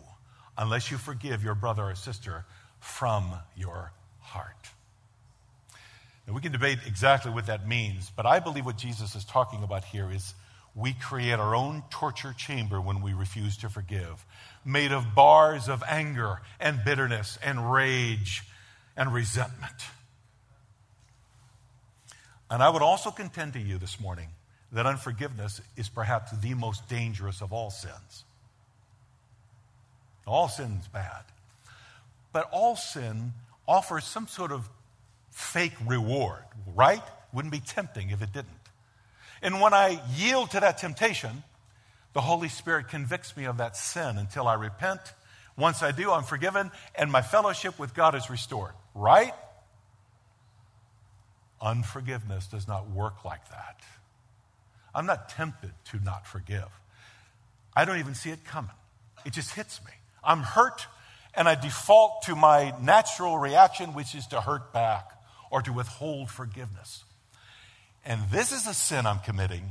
unless 0.57 0.89
you 0.89 0.97
forgive 0.97 1.43
your 1.43 1.55
brother 1.55 1.83
or 1.83 1.95
sister 1.95 2.45
from 2.79 3.33
your 3.57 3.91
heart. 4.21 4.69
Now, 6.25 6.36
we 6.36 6.39
can 6.39 6.53
debate 6.53 6.79
exactly 6.88 7.29
what 7.29 7.47
that 7.47 7.67
means, 7.67 8.09
but 8.15 8.25
I 8.25 8.39
believe 8.39 8.65
what 8.65 8.77
Jesus 8.77 9.15
is 9.15 9.25
talking 9.25 9.62
about 9.62 9.83
here 9.83 10.09
is 10.09 10.33
we 10.73 10.93
create 10.93 11.38
our 11.38 11.53
own 11.53 11.83
torture 11.89 12.31
chamber 12.31 12.79
when 12.79 13.01
we 13.01 13.12
refuse 13.12 13.57
to 13.57 13.67
forgive, 13.67 14.25
made 14.63 14.93
of 14.93 15.13
bars 15.13 15.67
of 15.67 15.83
anger 15.86 16.39
and 16.62 16.79
bitterness 16.86 17.38
and 17.43 17.73
rage 17.73 18.43
and 18.95 19.13
resentment. 19.13 19.83
And 22.54 22.62
I 22.62 22.70
would 22.70 22.84
also 22.84 23.10
contend 23.10 23.54
to 23.54 23.60
you 23.60 23.80
this 23.80 24.00
morning 24.00 24.28
that 24.74 24.86
unforgiveness 24.86 25.60
is 25.76 25.89
perhaps 25.89 26.32
the 26.34 26.54
most 26.54 26.88
dangerous 26.88 27.42
of 27.42 27.52
all 27.52 27.72
sins. 27.72 28.26
All 30.28 30.48
sin's 30.48 30.88
bad. 30.88 31.24
But 32.32 32.48
all 32.52 32.76
sin 32.76 33.34
offers 33.68 34.04
some 34.04 34.28
sort 34.28 34.52
of 34.52 34.70
fake 35.32 35.74
reward, 35.88 36.44
right? 36.76 37.02
Wouldn't 37.34 37.52
be 37.52 37.60
tempting 37.60 38.12
if 38.12 38.22
it 38.22 38.32
didn't. 38.32 38.52
And 39.42 39.60
when 39.60 39.74
I 39.74 40.00
yield 40.16 40.52
to 40.52 40.60
that 40.60 40.78
temptation, 40.78 41.42
the 42.13 42.22
Holy 42.22 42.50
Spirit 42.50 42.88
convicts 42.88 43.36
me 43.36 43.46
of 43.46 43.58
that 43.58 43.76
sin 43.76 44.20
until 44.20 44.48
I 44.48 44.54
repent. 44.54 45.02
Once 45.58 45.82
I 45.82 45.92
do, 45.92 46.12
I'm 46.12 46.24
forgiven, 46.24 46.70
and 46.94 47.12
my 47.12 47.24
fellowship 47.24 47.80
with 47.80 47.96
God 47.96 48.13
is 48.13 48.30
restored, 48.30 48.74
right? 48.94 49.34
Unforgiveness 51.63 52.47
does 52.47 52.67
not 52.67 52.89
work 52.89 53.23
like 53.23 53.49
that. 53.49 53.80
I'm 54.93 55.06
not 55.06 55.30
tempted 55.30 55.71
to 55.86 55.99
not 56.04 56.28
forgive. 56.28 56.67
I 57.76 57.86
don't 57.86 57.99
even 57.99 58.13
see 58.13 58.30
it 58.30 58.43
coming. 58.43 58.69
It 59.26 59.32
just 59.34 59.56
hits 59.56 59.84
me. 59.86 59.91
I'm 60.23 60.41
hurt, 60.41 60.86
and 61.34 61.47
I 61.47 61.56
default 61.56 62.23
to 62.23 62.36
my 62.36 62.76
natural 62.82 63.38
reaction, 63.38 63.93
which 63.93 64.13
is 64.13 64.28
to 64.28 64.41
hurt 64.41 64.73
back 64.73 65.10
or 65.49 65.62
to 65.62 65.71
withhold 65.71 66.30
forgiveness. 66.30 67.06
And 68.06 68.21
this 68.30 68.52
is 68.52 68.67
a 68.67 68.73
sin 68.73 69.06
I'm 69.06 69.19
committing, 69.19 69.63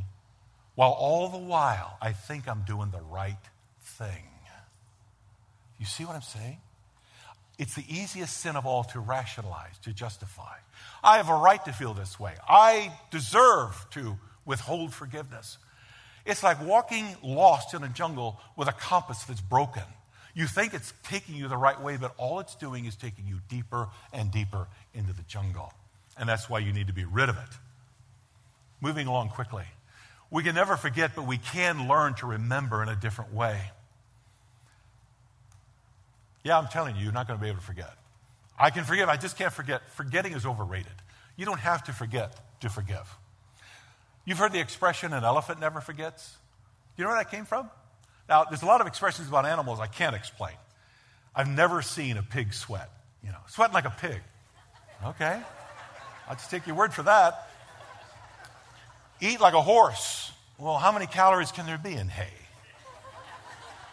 while 0.74 0.92
all 0.92 1.28
the 1.28 1.38
while 1.38 1.98
I 2.00 2.12
think 2.12 2.48
I'm 2.48 2.62
doing 2.62 2.90
the 2.90 3.02
right 3.02 3.36
thing. 3.82 4.24
You 5.78 5.86
see 5.86 6.04
what 6.04 6.16
I'm 6.16 6.22
saying? 6.22 6.58
It's 7.62 7.76
the 7.76 7.84
easiest 7.88 8.38
sin 8.38 8.56
of 8.56 8.66
all 8.66 8.82
to 8.82 8.98
rationalize, 8.98 9.78
to 9.84 9.92
justify. 9.92 10.56
I 11.04 11.18
have 11.18 11.28
a 11.28 11.36
right 11.36 11.64
to 11.64 11.72
feel 11.72 11.94
this 11.94 12.18
way. 12.18 12.34
I 12.48 12.90
deserve 13.12 13.86
to 13.90 14.18
withhold 14.44 14.92
forgiveness. 14.92 15.58
It's 16.26 16.42
like 16.42 16.60
walking 16.60 17.06
lost 17.22 17.72
in 17.72 17.84
a 17.84 17.88
jungle 17.88 18.40
with 18.56 18.66
a 18.66 18.72
compass 18.72 19.22
that's 19.22 19.40
broken. 19.40 19.84
You 20.34 20.48
think 20.48 20.74
it's 20.74 20.92
taking 21.04 21.36
you 21.36 21.46
the 21.46 21.56
right 21.56 21.80
way, 21.80 21.96
but 21.96 22.14
all 22.16 22.40
it's 22.40 22.56
doing 22.56 22.84
is 22.84 22.96
taking 22.96 23.28
you 23.28 23.38
deeper 23.48 23.86
and 24.12 24.32
deeper 24.32 24.66
into 24.92 25.12
the 25.12 25.22
jungle. 25.22 25.72
And 26.18 26.28
that's 26.28 26.50
why 26.50 26.58
you 26.58 26.72
need 26.72 26.88
to 26.88 26.92
be 26.92 27.04
rid 27.04 27.28
of 27.28 27.36
it. 27.36 27.58
Moving 28.80 29.06
along 29.06 29.28
quickly. 29.28 29.66
We 30.32 30.42
can 30.42 30.56
never 30.56 30.76
forget, 30.76 31.12
but 31.14 31.28
we 31.28 31.38
can 31.38 31.86
learn 31.86 32.14
to 32.14 32.26
remember 32.26 32.82
in 32.82 32.88
a 32.88 32.96
different 32.96 33.32
way. 33.32 33.60
Yeah, 36.44 36.58
I'm 36.58 36.68
telling 36.68 36.96
you, 36.96 37.04
you're 37.04 37.12
not 37.12 37.26
going 37.26 37.38
to 37.38 37.42
be 37.42 37.48
able 37.48 37.60
to 37.60 37.64
forget. 37.64 37.94
I 38.58 38.70
can 38.70 38.84
forgive, 38.84 39.08
I 39.08 39.16
just 39.16 39.36
can't 39.36 39.52
forget. 39.52 39.82
Forgetting 39.90 40.32
is 40.32 40.44
overrated. 40.44 40.92
You 41.36 41.46
don't 41.46 41.60
have 41.60 41.84
to 41.84 41.92
forget 41.92 42.60
to 42.60 42.68
forgive. 42.68 43.08
You've 44.24 44.38
heard 44.38 44.52
the 44.52 44.60
expression, 44.60 45.12
an 45.12 45.24
elephant 45.24 45.60
never 45.60 45.80
forgets. 45.80 46.36
You 46.96 47.04
know 47.04 47.10
where 47.10 47.18
that 47.18 47.30
came 47.30 47.44
from? 47.44 47.70
Now, 48.28 48.44
there's 48.44 48.62
a 48.62 48.66
lot 48.66 48.80
of 48.80 48.86
expressions 48.86 49.28
about 49.28 49.46
animals 49.46 49.80
I 49.80 49.86
can't 49.86 50.14
explain. 50.14 50.54
I've 51.34 51.48
never 51.48 51.82
seen 51.82 52.16
a 52.18 52.22
pig 52.22 52.52
sweat, 52.52 52.90
you 53.24 53.30
know, 53.30 53.38
sweating 53.48 53.74
like 53.74 53.86
a 53.86 53.90
pig. 53.98 54.20
Okay, 55.04 55.40
I'll 56.28 56.36
just 56.36 56.50
take 56.50 56.66
your 56.66 56.76
word 56.76 56.92
for 56.92 57.02
that. 57.04 57.48
Eat 59.20 59.40
like 59.40 59.54
a 59.54 59.62
horse. 59.62 60.30
Well, 60.58 60.76
how 60.76 60.92
many 60.92 61.06
calories 61.06 61.50
can 61.50 61.66
there 61.66 61.78
be 61.78 61.94
in 61.94 62.08
hay? 62.08 62.41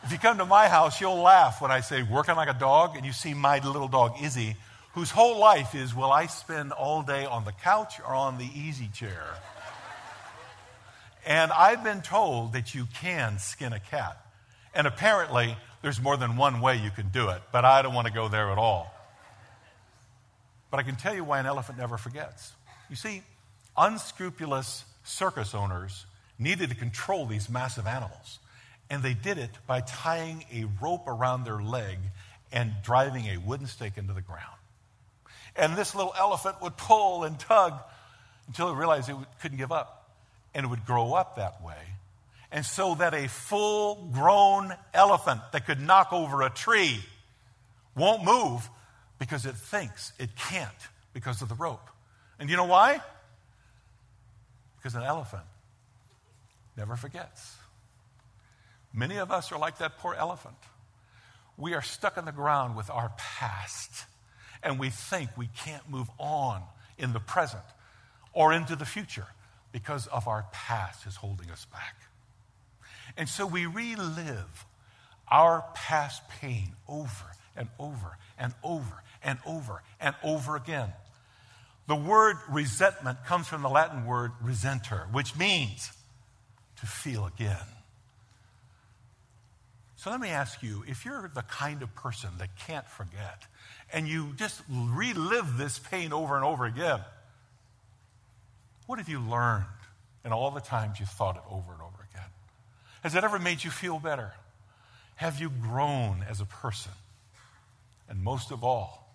If 0.03 0.11
you 0.11 0.17
come 0.17 0.37
to 0.37 0.45
my 0.45 0.67
house, 0.67 1.01
you'll 1.01 1.21
laugh 1.21 1.61
when 1.61 1.71
I 1.71 1.81
say 1.81 2.03
working 2.03 2.35
like 2.35 2.49
a 2.49 2.57
dog, 2.57 2.95
and 2.95 3.05
you 3.05 3.11
see 3.11 3.33
my 3.33 3.59
little 3.59 3.87
dog, 3.87 4.21
Izzy, 4.21 4.55
whose 4.93 5.11
whole 5.11 5.37
life 5.37 5.75
is 5.75 5.93
will 5.93 6.11
I 6.11 6.27
spend 6.27 6.71
all 6.71 7.01
day 7.03 7.25
on 7.25 7.45
the 7.45 7.51
couch 7.51 7.99
or 7.99 8.15
on 8.15 8.37
the 8.37 8.49
easy 8.55 8.87
chair? 8.93 9.23
And 11.25 11.51
I've 11.51 11.83
been 11.83 12.01
told 12.01 12.53
that 12.53 12.73
you 12.73 12.87
can 12.95 13.39
skin 13.39 13.73
a 13.73 13.79
cat. 13.79 14.17
And 14.73 14.87
apparently, 14.87 15.55
there's 15.81 16.01
more 16.01 16.17
than 16.17 16.37
one 16.37 16.61
way 16.61 16.77
you 16.77 16.91
can 16.91 17.09
do 17.09 17.29
it, 17.29 17.41
but 17.51 17.65
I 17.65 17.81
don't 17.81 17.93
want 17.93 18.07
to 18.07 18.13
go 18.13 18.27
there 18.27 18.51
at 18.51 18.57
all. 18.57 18.93
But 20.71 20.79
I 20.79 20.83
can 20.83 20.95
tell 20.95 21.13
you 21.13 21.23
why 21.23 21.39
an 21.39 21.45
elephant 21.45 21.77
never 21.77 21.97
forgets. 21.97 22.53
You 22.89 22.95
see, 22.95 23.23
unscrupulous 23.77 24.85
circus 25.03 25.53
owners 25.53 26.05
needed 26.37 26.69
to 26.69 26.75
control 26.75 27.25
these 27.25 27.49
massive 27.49 27.85
animals. 27.85 28.39
And 28.89 29.03
they 29.03 29.13
did 29.13 29.37
it 29.37 29.51
by 29.67 29.81
tying 29.81 30.45
a 30.51 30.65
rope 30.81 31.07
around 31.07 31.43
their 31.43 31.61
leg 31.61 31.97
and 32.51 32.73
driving 32.83 33.25
a 33.25 33.37
wooden 33.37 33.67
stake 33.67 33.97
into 33.97 34.13
the 34.13 34.21
ground. 34.21 34.43
And 35.55 35.75
this 35.75 35.93
little 35.93 36.13
elephant 36.17 36.61
would 36.61 36.77
pull 36.77 37.23
and 37.23 37.39
tug 37.39 37.73
until 38.47 38.69
it 38.69 38.75
realized 38.75 39.09
it 39.09 39.15
couldn't 39.41 39.57
give 39.57 39.71
up 39.71 40.09
and 40.53 40.65
it 40.65 40.69
would 40.69 40.85
grow 40.85 41.13
up 41.13 41.35
that 41.35 41.63
way. 41.63 41.75
And 42.51 42.65
so 42.65 42.95
that 42.95 43.13
a 43.13 43.27
full 43.27 44.09
grown 44.11 44.73
elephant 44.93 45.41
that 45.51 45.67
could 45.67 45.79
knock 45.79 46.11
over 46.11 46.41
a 46.41 46.49
tree 46.49 46.99
won't 47.95 48.23
move 48.23 48.67
because 49.19 49.45
it 49.45 49.55
thinks 49.55 50.13
it 50.17 50.35
can't 50.35 50.69
because 51.13 51.41
of 51.41 51.49
the 51.49 51.55
rope. 51.55 51.87
And 52.39 52.49
you 52.49 52.55
know 52.55 52.65
why? 52.65 53.01
Because 54.77 54.95
an 54.95 55.03
elephant 55.03 55.43
never 56.77 56.95
forgets. 56.95 57.58
Many 58.93 59.17
of 59.17 59.31
us 59.31 59.51
are 59.51 59.59
like 59.59 59.77
that 59.79 59.97
poor 59.97 60.15
elephant. 60.15 60.55
We 61.57 61.73
are 61.73 61.81
stuck 61.81 62.17
in 62.17 62.25
the 62.25 62.31
ground 62.31 62.75
with 62.75 62.89
our 62.89 63.11
past, 63.17 64.05
and 64.63 64.79
we 64.79 64.89
think 64.89 65.29
we 65.37 65.49
can't 65.63 65.87
move 65.89 66.09
on 66.17 66.61
in 66.97 67.13
the 67.13 67.19
present 67.19 67.63
or 68.33 68.53
into 68.53 68.75
the 68.75 68.85
future 68.85 69.27
because 69.71 70.07
of 70.07 70.27
our 70.27 70.45
past 70.51 71.05
is 71.05 71.15
holding 71.15 71.49
us 71.51 71.65
back. 71.65 71.95
And 73.17 73.27
so 73.27 73.45
we 73.45 73.65
relive 73.65 74.65
our 75.29 75.65
past 75.73 76.21
pain 76.41 76.73
over 76.87 77.25
and 77.55 77.67
over 77.77 78.17
and 78.37 78.53
over 78.63 79.03
and 79.23 79.37
over 79.45 79.83
and 79.99 80.15
over 80.23 80.55
again. 80.55 80.93
The 81.87 81.95
word 81.95 82.37
resentment 82.49 83.25
comes 83.25 83.47
from 83.47 83.61
the 83.61 83.69
Latin 83.69 84.05
word 84.05 84.31
resenter, 84.43 85.11
which 85.11 85.35
means 85.35 85.91
to 86.79 86.85
feel 86.85 87.25
again. 87.25 87.57
So 89.99 90.11
let 90.11 90.21
me 90.21 90.29
ask 90.29 90.63
you 90.63 90.85
if 90.87 91.03
you're 91.03 91.29
the 91.33 91.41
kind 91.41 91.83
of 91.83 91.93
person 91.93 92.29
that 92.37 92.55
can't 92.55 92.87
forget 92.87 93.43
and 93.91 94.07
you 94.07 94.31
just 94.37 94.61
relive 94.69 95.57
this 95.57 95.77
pain 95.77 96.13
over 96.13 96.37
and 96.37 96.45
over 96.45 96.63
again, 96.63 97.01
what 98.85 98.97
have 98.97 99.09
you 99.09 99.19
learned 99.19 99.65
in 100.23 100.31
all 100.31 100.51
the 100.51 100.61
times 100.61 101.01
you 101.01 101.05
thought 101.05 101.35
it 101.35 101.41
over 101.51 101.73
and 101.73 101.81
over 101.81 102.07
again? 102.09 102.29
Has 103.03 103.13
it 103.13 103.25
ever 103.25 103.39
made 103.39 103.61
you 103.61 103.69
feel 103.69 103.99
better? 103.99 104.31
Have 105.15 105.41
you 105.41 105.49
grown 105.49 106.23
as 106.29 106.39
a 106.39 106.45
person? 106.45 106.93
And 108.07 108.23
most 108.23 108.51
of 108.51 108.63
all, 108.63 109.13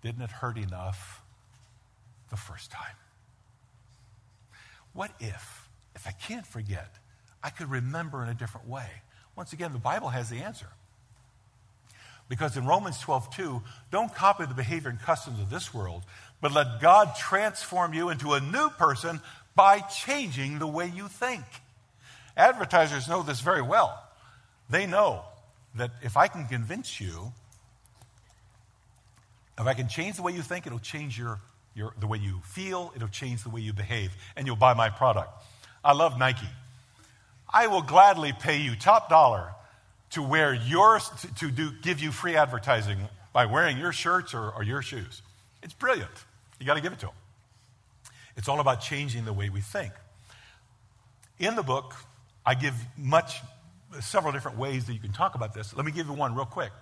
didn't 0.00 0.22
it 0.22 0.30
hurt 0.30 0.58
enough 0.58 1.22
the 2.30 2.36
first 2.36 2.70
time. 2.70 2.96
What 4.92 5.10
if, 5.18 5.68
if 5.96 6.06
I 6.06 6.12
can't 6.12 6.46
forget, 6.46 6.94
I 7.42 7.50
could 7.50 7.68
remember 7.68 8.22
in 8.22 8.28
a 8.28 8.34
different 8.34 8.68
way? 8.68 8.88
Once 9.36 9.52
again, 9.52 9.72
the 9.72 9.78
Bible 9.78 10.08
has 10.08 10.28
the 10.28 10.38
answer. 10.38 10.68
Because 12.28 12.56
in 12.56 12.66
Romans 12.66 12.98
12, 13.00 13.34
2, 13.34 13.62
don't 13.90 14.14
copy 14.14 14.46
the 14.46 14.54
behavior 14.54 14.90
and 14.90 15.00
customs 15.00 15.40
of 15.40 15.50
this 15.50 15.74
world, 15.74 16.02
but 16.40 16.52
let 16.52 16.80
God 16.80 17.14
transform 17.16 17.94
you 17.94 18.08
into 18.08 18.32
a 18.32 18.40
new 18.40 18.70
person 18.70 19.20
by 19.54 19.80
changing 19.80 20.58
the 20.58 20.66
way 20.66 20.86
you 20.86 21.08
think. 21.08 21.44
Advertisers 22.36 23.08
know 23.08 23.22
this 23.22 23.40
very 23.40 23.62
well. 23.62 24.02
They 24.70 24.86
know 24.86 25.22
that 25.74 25.90
if 26.02 26.16
I 26.16 26.28
can 26.28 26.46
convince 26.46 27.00
you, 27.00 27.32
if 29.58 29.66
I 29.66 29.74
can 29.74 29.88
change 29.88 30.16
the 30.16 30.22
way 30.22 30.32
you 30.32 30.42
think, 30.42 30.66
it'll 30.66 30.78
change 30.78 31.18
your 31.18 31.38
your, 31.74 31.94
the 31.98 32.06
way 32.06 32.18
you 32.18 32.40
feel, 32.44 32.92
it'll 32.94 33.08
change 33.08 33.42
the 33.42 33.50
way 33.50 33.60
you 33.60 33.72
behave, 33.72 34.12
and 34.36 34.46
you'll 34.46 34.56
buy 34.56 34.74
my 34.74 34.90
product. 34.90 35.30
I 35.84 35.92
love 35.92 36.18
Nike. 36.18 36.46
I 37.52 37.66
will 37.66 37.82
gladly 37.82 38.32
pay 38.32 38.60
you 38.60 38.76
top 38.76 39.08
dollar 39.08 39.52
to 40.10 40.22
wear 40.22 40.54
yours, 40.54 41.08
to, 41.20 41.34
to 41.34 41.50
do, 41.50 41.72
give 41.82 42.00
you 42.00 42.12
free 42.12 42.36
advertising 42.36 42.98
by 43.32 43.46
wearing 43.46 43.78
your 43.78 43.92
shirts 43.92 44.34
or, 44.34 44.50
or 44.50 44.62
your 44.62 44.82
shoes. 44.82 45.22
It's 45.62 45.74
brilliant. 45.74 46.10
You 46.58 46.66
got 46.66 46.74
to 46.74 46.80
give 46.80 46.92
it 46.92 47.00
to 47.00 47.06
them. 47.06 47.14
It's 48.36 48.48
all 48.48 48.60
about 48.60 48.80
changing 48.80 49.24
the 49.24 49.32
way 49.32 49.48
we 49.48 49.60
think. 49.60 49.92
In 51.38 51.56
the 51.56 51.62
book, 51.62 51.94
I 52.44 52.54
give 52.54 52.74
much, 52.96 53.40
several 54.00 54.32
different 54.32 54.58
ways 54.58 54.86
that 54.86 54.94
you 54.94 55.00
can 55.00 55.12
talk 55.12 55.34
about 55.34 55.54
this. 55.54 55.74
Let 55.74 55.84
me 55.84 55.92
give 55.92 56.06
you 56.06 56.14
one 56.14 56.34
real 56.34 56.46
quick. 56.46 56.72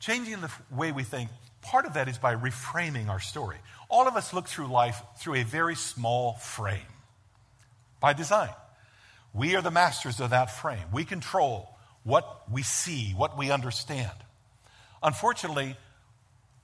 Changing 0.00 0.40
the 0.40 0.50
way 0.70 0.92
we 0.92 1.02
think 1.02 1.30
Part 1.62 1.86
of 1.86 1.94
that 1.94 2.08
is 2.08 2.18
by 2.18 2.34
reframing 2.34 3.08
our 3.08 3.20
story. 3.20 3.56
All 3.88 4.06
of 4.06 4.16
us 4.16 4.32
look 4.32 4.46
through 4.46 4.68
life 4.68 5.02
through 5.18 5.34
a 5.36 5.42
very 5.42 5.74
small 5.74 6.34
frame 6.34 6.78
by 8.00 8.12
design. 8.12 8.50
We 9.34 9.56
are 9.56 9.62
the 9.62 9.70
masters 9.70 10.20
of 10.20 10.30
that 10.30 10.50
frame. 10.50 10.84
We 10.92 11.04
control 11.04 11.76
what 12.02 12.50
we 12.50 12.62
see, 12.62 13.12
what 13.16 13.36
we 13.36 13.50
understand. 13.50 14.12
Unfortunately, 15.02 15.76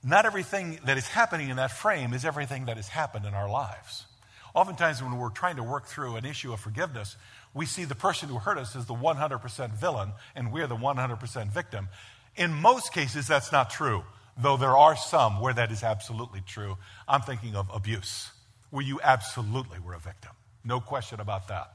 not 0.03 0.25
everything 0.25 0.79
that 0.85 0.97
is 0.97 1.07
happening 1.07 1.49
in 1.49 1.57
that 1.57 1.71
frame 1.71 2.13
is 2.13 2.25
everything 2.25 2.65
that 2.65 2.77
has 2.77 2.87
happened 2.87 3.25
in 3.25 3.33
our 3.33 3.49
lives. 3.49 4.05
Oftentimes, 4.53 5.01
when 5.01 5.17
we're 5.17 5.29
trying 5.29 5.57
to 5.57 5.63
work 5.63 5.85
through 5.85 6.15
an 6.15 6.25
issue 6.25 6.53
of 6.53 6.59
forgiveness, 6.59 7.17
we 7.53 7.65
see 7.65 7.85
the 7.85 7.95
person 7.95 8.29
who 8.29 8.37
hurt 8.37 8.57
us 8.57 8.75
as 8.75 8.85
the 8.85 8.93
100% 8.93 9.71
villain 9.71 10.13
and 10.35 10.51
we're 10.51 10.67
the 10.67 10.75
100% 10.75 11.51
victim. 11.51 11.89
In 12.35 12.53
most 12.53 12.93
cases, 12.93 13.27
that's 13.27 13.51
not 13.51 13.69
true 13.69 14.03
though 14.37 14.57
there 14.57 14.75
are 14.75 14.95
some 14.95 15.39
where 15.39 15.53
that 15.53 15.71
is 15.71 15.83
absolutely 15.83 16.41
true. 16.41 16.77
I'm 17.07 17.21
thinking 17.21 17.55
of 17.55 17.69
abuse, 17.73 18.31
where 18.69 18.83
you 18.83 18.99
absolutely 19.03 19.79
were 19.79 19.93
a 19.93 19.99
victim. 19.99 20.31
No 20.63 20.79
question 20.79 21.19
about 21.19 21.47
that. 21.47 21.71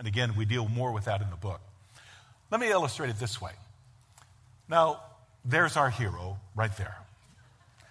And 0.00 0.08
again, 0.08 0.34
we 0.34 0.46
deal 0.46 0.66
more 0.66 0.92
with 0.92 1.04
that 1.04 1.20
in 1.20 1.28
the 1.28 1.36
book. 1.36 1.60
Let 2.50 2.58
me 2.58 2.70
illustrate 2.70 3.10
it 3.10 3.18
this 3.18 3.38
way. 3.38 3.52
Now, 4.66 5.02
there's 5.44 5.76
our 5.76 5.90
hero 5.90 6.38
right 6.56 6.74
there. 6.78 6.96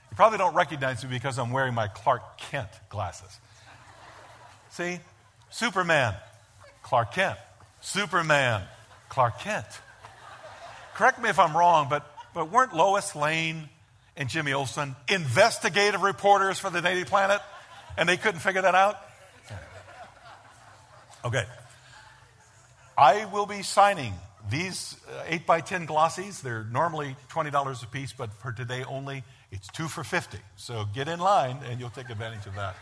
You 0.10 0.16
probably 0.16 0.40
don't 0.40 0.56
recognize 0.56 1.04
me 1.04 1.12
because 1.12 1.38
I'm 1.38 1.52
wearing 1.52 1.76
my 1.76 1.88
Clark 1.88 2.40
Kent 2.40 2.70
glasses. 2.90 3.40
See? 4.72 4.98
Superman, 5.52 6.16
Clark 6.82 7.14
Kent. 7.14 7.38
Superman, 7.80 8.64
Clark 9.10 9.42
Kent. 9.42 9.68
Correct 10.96 11.22
me 11.22 11.30
if 11.30 11.38
I'm 11.38 11.56
wrong, 11.56 11.90
but, 11.92 12.12
but 12.34 12.52
weren't 12.52 12.74
Lois 12.74 13.16
Lane 13.16 13.70
and 14.18 14.30
Jimmy 14.30 14.54
Olsen, 14.54 14.96
investigative 15.10 16.02
reporters 16.02 16.58
for 16.58 16.72
the 16.72 16.82
Daily 16.82 17.06
Planet, 17.06 17.40
and 18.00 18.10
they 18.10 18.18
couldn't 18.18 18.40
figure 18.40 18.64
that 18.64 18.74
out? 18.74 18.98
Okay. 21.24 21.46
I 23.00 23.24
will 23.32 23.46
be 23.46 23.64
signing 23.64 24.14
these 24.50 24.98
uh, 25.08 25.24
8 25.28 25.46
by 25.46 25.62
10 25.62 25.88
glossies. 25.88 26.42
They're 26.42 26.66
normally 26.66 27.16
$20 27.30 27.84
a 27.84 27.88
piece, 27.88 28.12
but 28.12 28.34
for 28.34 28.52
today 28.52 28.84
only, 28.84 29.24
it's 29.52 29.68
two 29.70 29.88
for 29.88 30.04
50. 30.04 30.38
So 30.58 30.86
get 30.94 31.08
in 31.08 31.20
line 31.20 31.60
and 31.70 31.80
you'll 31.80 31.92
take 31.92 32.10
advantage 32.10 32.46
of 32.46 32.56
that. 32.56 32.76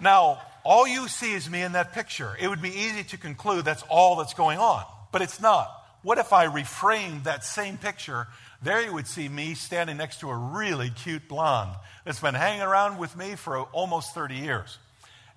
Now, 0.00 0.40
all 0.64 0.88
you 0.88 1.06
see 1.08 1.34
is 1.34 1.50
me 1.50 1.60
in 1.60 1.72
that 1.72 1.92
picture. 1.92 2.34
It 2.40 2.48
would 2.48 2.62
be 2.62 2.70
easy 2.70 3.04
to 3.04 3.18
conclude 3.18 3.66
that's 3.66 3.84
all 3.90 4.16
that's 4.16 4.32
going 4.32 4.58
on, 4.58 4.84
but 5.12 5.20
it's 5.20 5.38
not. 5.38 5.70
What 6.02 6.16
if 6.16 6.32
I 6.32 6.46
reframed 6.46 7.24
that 7.24 7.44
same 7.44 7.76
picture 7.76 8.26
there 8.62 8.80
you 8.80 8.92
would 8.92 9.08
see 9.08 9.28
me 9.28 9.54
standing 9.54 9.96
next 9.96 10.20
to 10.20 10.30
a 10.30 10.36
really 10.36 10.90
cute 10.90 11.26
blonde 11.28 11.74
that's 12.04 12.20
been 12.20 12.34
hanging 12.34 12.62
around 12.62 12.96
with 12.96 13.16
me 13.16 13.34
for 13.34 13.58
almost 13.58 14.14
30 14.14 14.36
years. 14.36 14.78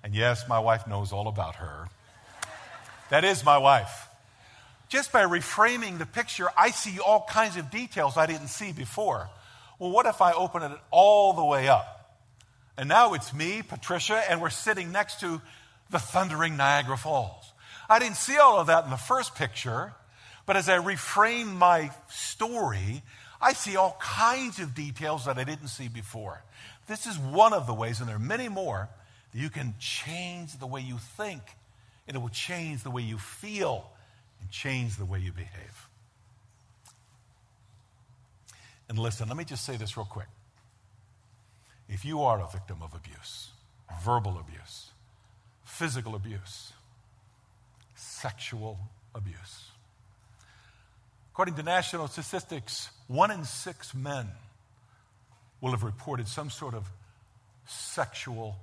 And 0.04 0.14
yes, 0.14 0.48
my 0.48 0.60
wife 0.60 0.86
knows 0.86 1.12
all 1.12 1.26
about 1.26 1.56
her. 1.56 1.88
That 3.10 3.24
is 3.24 3.44
my 3.44 3.58
wife. 3.58 4.08
Just 4.88 5.12
by 5.12 5.24
reframing 5.24 5.98
the 5.98 6.06
picture, 6.06 6.48
I 6.56 6.70
see 6.70 6.98
all 7.00 7.26
kinds 7.28 7.56
of 7.56 7.70
details 7.70 8.16
I 8.16 8.26
didn't 8.26 8.48
see 8.48 8.72
before. 8.72 9.28
Well, 9.78 9.90
what 9.90 10.06
if 10.06 10.22
I 10.22 10.32
open 10.32 10.62
it 10.62 10.72
all 10.90 11.32
the 11.32 11.44
way 11.44 11.68
up? 11.68 12.18
And 12.76 12.88
now 12.88 13.14
it's 13.14 13.34
me, 13.34 13.62
Patricia, 13.62 14.22
and 14.30 14.40
we're 14.40 14.50
sitting 14.50 14.92
next 14.92 15.20
to 15.20 15.40
the 15.90 15.98
thundering 15.98 16.56
Niagara 16.56 16.96
Falls. 16.96 17.52
I 17.88 17.98
didn't 17.98 18.16
see 18.16 18.36
all 18.36 18.58
of 18.58 18.66
that 18.66 18.84
in 18.84 18.90
the 18.90 18.96
first 18.96 19.34
picture. 19.34 19.94
But 20.46 20.56
as 20.56 20.68
I 20.68 20.78
reframe 20.78 21.54
my 21.56 21.90
story, 22.08 23.02
I 23.40 23.52
see 23.52 23.76
all 23.76 23.96
kinds 24.00 24.60
of 24.60 24.74
details 24.74 25.24
that 25.24 25.38
I 25.38 25.44
didn't 25.44 25.68
see 25.68 25.88
before. 25.88 26.42
This 26.86 27.06
is 27.06 27.18
one 27.18 27.52
of 27.52 27.66
the 27.66 27.74
ways, 27.74 27.98
and 27.98 28.08
there 28.08 28.16
are 28.16 28.20
many 28.20 28.48
more, 28.48 28.88
that 29.32 29.38
you 29.38 29.50
can 29.50 29.74
change 29.80 30.56
the 30.58 30.66
way 30.66 30.80
you 30.80 30.98
think, 30.98 31.42
and 32.06 32.16
it 32.16 32.20
will 32.20 32.28
change 32.28 32.82
the 32.82 32.90
way 32.90 33.02
you 33.02 33.18
feel, 33.18 33.90
and 34.40 34.50
change 34.50 34.96
the 34.96 35.04
way 35.04 35.18
you 35.18 35.32
behave. 35.32 35.88
And 38.88 38.98
listen, 38.98 39.28
let 39.28 39.36
me 39.36 39.44
just 39.44 39.64
say 39.64 39.76
this 39.76 39.96
real 39.96 40.06
quick. 40.06 40.28
If 41.88 42.04
you 42.04 42.22
are 42.22 42.40
a 42.40 42.48
victim 42.48 42.78
of 42.82 42.94
abuse, 42.94 43.50
verbal 44.02 44.38
abuse, 44.38 44.90
physical 45.64 46.14
abuse, 46.14 46.72
sexual 47.94 48.78
abuse, 49.14 49.70
According 51.36 51.56
to 51.56 51.62
national 51.64 52.08
statistics, 52.08 52.88
one 53.08 53.30
in 53.30 53.44
six 53.44 53.94
men 53.94 54.26
will 55.60 55.72
have 55.72 55.82
reported 55.82 56.28
some 56.28 56.48
sort 56.48 56.72
of 56.72 56.88
sexual 57.66 58.56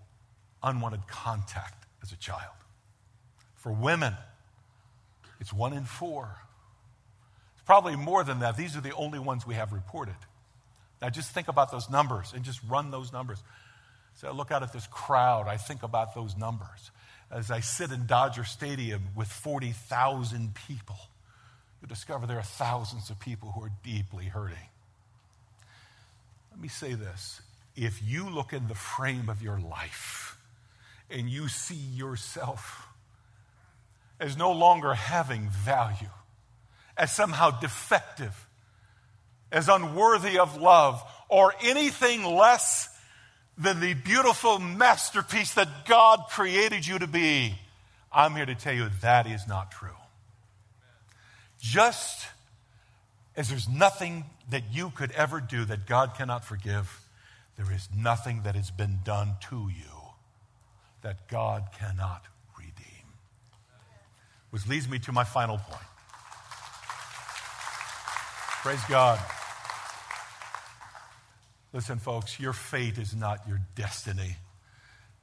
unwanted 0.64 1.08
contact 1.08 1.86
as 2.02 2.12
a 2.12 2.16
child. 2.16 2.56
For 3.64 3.72
women, 3.72 4.14
it's 5.40 5.54
one 5.54 5.72
in 5.72 5.86
four. 5.86 6.36
It's 7.56 7.64
probably 7.64 7.96
more 7.96 8.26
than 8.26 8.40
that. 8.40 8.58
These 8.58 8.76
are 8.76 8.82
the 8.82 8.94
only 8.94 9.20
ones 9.20 9.48
we 9.48 9.56
have 9.56 9.72
reported. 9.72 10.18
Now, 11.02 11.10
just 11.10 11.32
think 11.32 11.48
about 11.48 11.72
those 11.72 11.90
numbers 11.90 12.34
and 12.36 12.44
just 12.44 12.60
run 12.68 12.92
those 12.92 13.14
numbers. 13.14 13.42
So 14.16 14.28
I 14.28 14.32
look 14.32 14.52
out 14.52 14.64
at 14.64 14.74
this 14.74 14.86
crowd, 14.88 15.48
I 15.48 15.56
think 15.56 15.82
about 15.82 16.14
those 16.14 16.36
numbers. 16.36 16.92
As 17.32 17.52
I 17.52 17.62
sit 17.62 17.92
in 17.92 18.06
Dodger 18.06 18.44
Stadium 18.44 19.02
with 19.16 19.30
40,000 19.30 20.54
people, 20.68 20.98
you 21.82 21.88
discover 21.88 22.28
there 22.28 22.40
are 22.40 22.44
thousands 22.44 23.10
of 23.10 23.18
people 23.18 23.54
who 23.54 23.64
are 23.64 23.72
deeply 23.82 24.26
hurting. 24.26 24.58
Let 26.52 26.60
me 26.60 26.68
say 26.68 26.96
this 26.96 27.42
if 27.78 28.02
you 28.06 28.30
look 28.30 28.52
in 28.52 28.68
the 28.68 28.76
frame 28.76 29.30
of 29.30 29.42
your 29.42 29.58
life 29.58 30.38
and 31.10 31.30
you 31.30 31.48
see 31.48 31.76
yourself 31.76 32.90
as 34.24 34.38
no 34.38 34.54
longer 34.54 34.94
having 34.94 35.50
value, 35.50 36.10
as 36.96 37.14
somehow 37.14 37.52
defective, 37.60 38.48
as 39.52 39.68
unworthy 39.68 40.40
of 40.40 40.56
love, 40.56 41.04
or 41.28 41.54
anything 41.62 42.24
less 42.24 42.88
than 43.58 43.82
the 43.82 43.94
beautiful 43.94 44.60
masterpiece 44.60 45.56
that 45.56 45.68
God 45.86 46.22
created 46.30 46.88
you 46.88 47.00
to 47.00 47.08
be, 47.08 47.54
I'm 48.14 48.34
here 48.34 48.46
to 48.46 48.56
tell 48.56 48.74
you 48.74 48.88
that 49.02 49.28
is 49.28 49.46
not 49.46 49.72
true. 49.72 49.90
Just 51.60 52.26
as 53.36 53.50
there's 53.50 53.68
nothing 53.68 54.24
that 54.50 54.64
you 54.72 54.90
could 54.92 55.12
ever 55.12 55.42
do 55.42 55.66
that 55.66 55.86
God 55.86 56.14
cannot 56.16 56.46
forgive, 56.46 57.02
there 57.58 57.74
is 57.74 57.90
nothing 57.94 58.44
that 58.44 58.56
has 58.56 58.72
been 58.72 59.00
done 59.04 59.34
to 59.50 59.68
you 59.68 60.14
that 61.02 61.28
God 61.28 61.66
cannot. 61.78 62.24
Which 64.54 64.68
leads 64.68 64.88
me 64.88 65.00
to 65.00 65.12
my 65.12 65.24
final 65.24 65.58
point. 65.58 65.88
Praise 68.62 68.84
God. 68.88 69.20
Listen, 71.74 71.98
folks, 71.98 72.40
your 72.40 72.54
fate 72.54 73.00
is 73.00 73.16
not 73.16 73.48
your 73.48 73.60
destiny. 73.74 74.36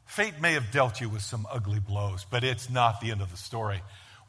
Fate 0.05 0.41
may 0.41 0.55
have 0.55 0.73
dealt 0.73 1.01
you 1.01 1.09
with 1.09 1.23
some 1.23 1.47
ugly 1.49 1.79
blows, 1.79 2.27
but 2.29 2.43
it's 2.43 2.69
not 2.69 3.01
the 3.01 3.13
end 3.13 3.21
of 3.21 3.31
the 3.31 3.37
story. 3.37 3.81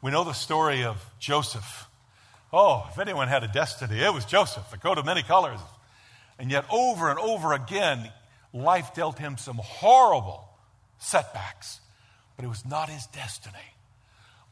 We 0.02 0.12
know 0.12 0.22
the 0.22 0.34
story 0.34 0.84
of 0.84 1.04
Joseph. 1.18 1.88
Oh, 2.52 2.86
if 2.92 3.00
anyone 3.00 3.26
had 3.26 3.42
a 3.42 3.48
destiny, 3.48 3.98
it 3.98 4.14
was 4.14 4.24
Joseph, 4.24 4.70
the 4.70 4.78
coat 4.78 4.98
of 4.98 5.04
many 5.04 5.24
colors. 5.24 5.58
And 6.38 6.48
yet, 6.48 6.64
over 6.70 7.10
and 7.10 7.18
over 7.18 7.54
again, 7.54 8.08
life 8.52 8.94
dealt 8.94 9.18
him 9.18 9.36
some 9.36 9.56
horrible 9.60 10.48
setbacks, 10.98 11.80
but 12.36 12.44
it 12.44 12.48
was 12.48 12.64
not 12.64 12.88
his 12.88 13.04
destiny. 13.06 13.71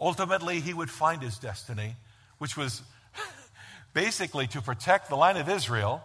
Ultimately, 0.01 0.61
he 0.61 0.73
would 0.73 0.91
find 0.91 1.23
his 1.23 1.39
destiny, 1.39 1.97
which 2.39 2.57
was 2.57 2.83
basically 3.95 4.47
to 4.49 4.63
protect 4.63 5.09
the 5.09 5.17
line 5.17 5.37
of 5.37 5.49
Israel 5.49 6.03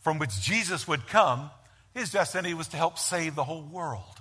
from 0.00 0.18
which 0.18 0.40
Jesus 0.40 0.88
would 0.88 1.06
come. 1.06 1.50
His 1.94 2.10
destiny 2.10 2.54
was 2.54 2.68
to 2.68 2.76
help 2.76 2.98
save 2.98 3.34
the 3.34 3.44
whole 3.44 3.62
world. 3.62 4.20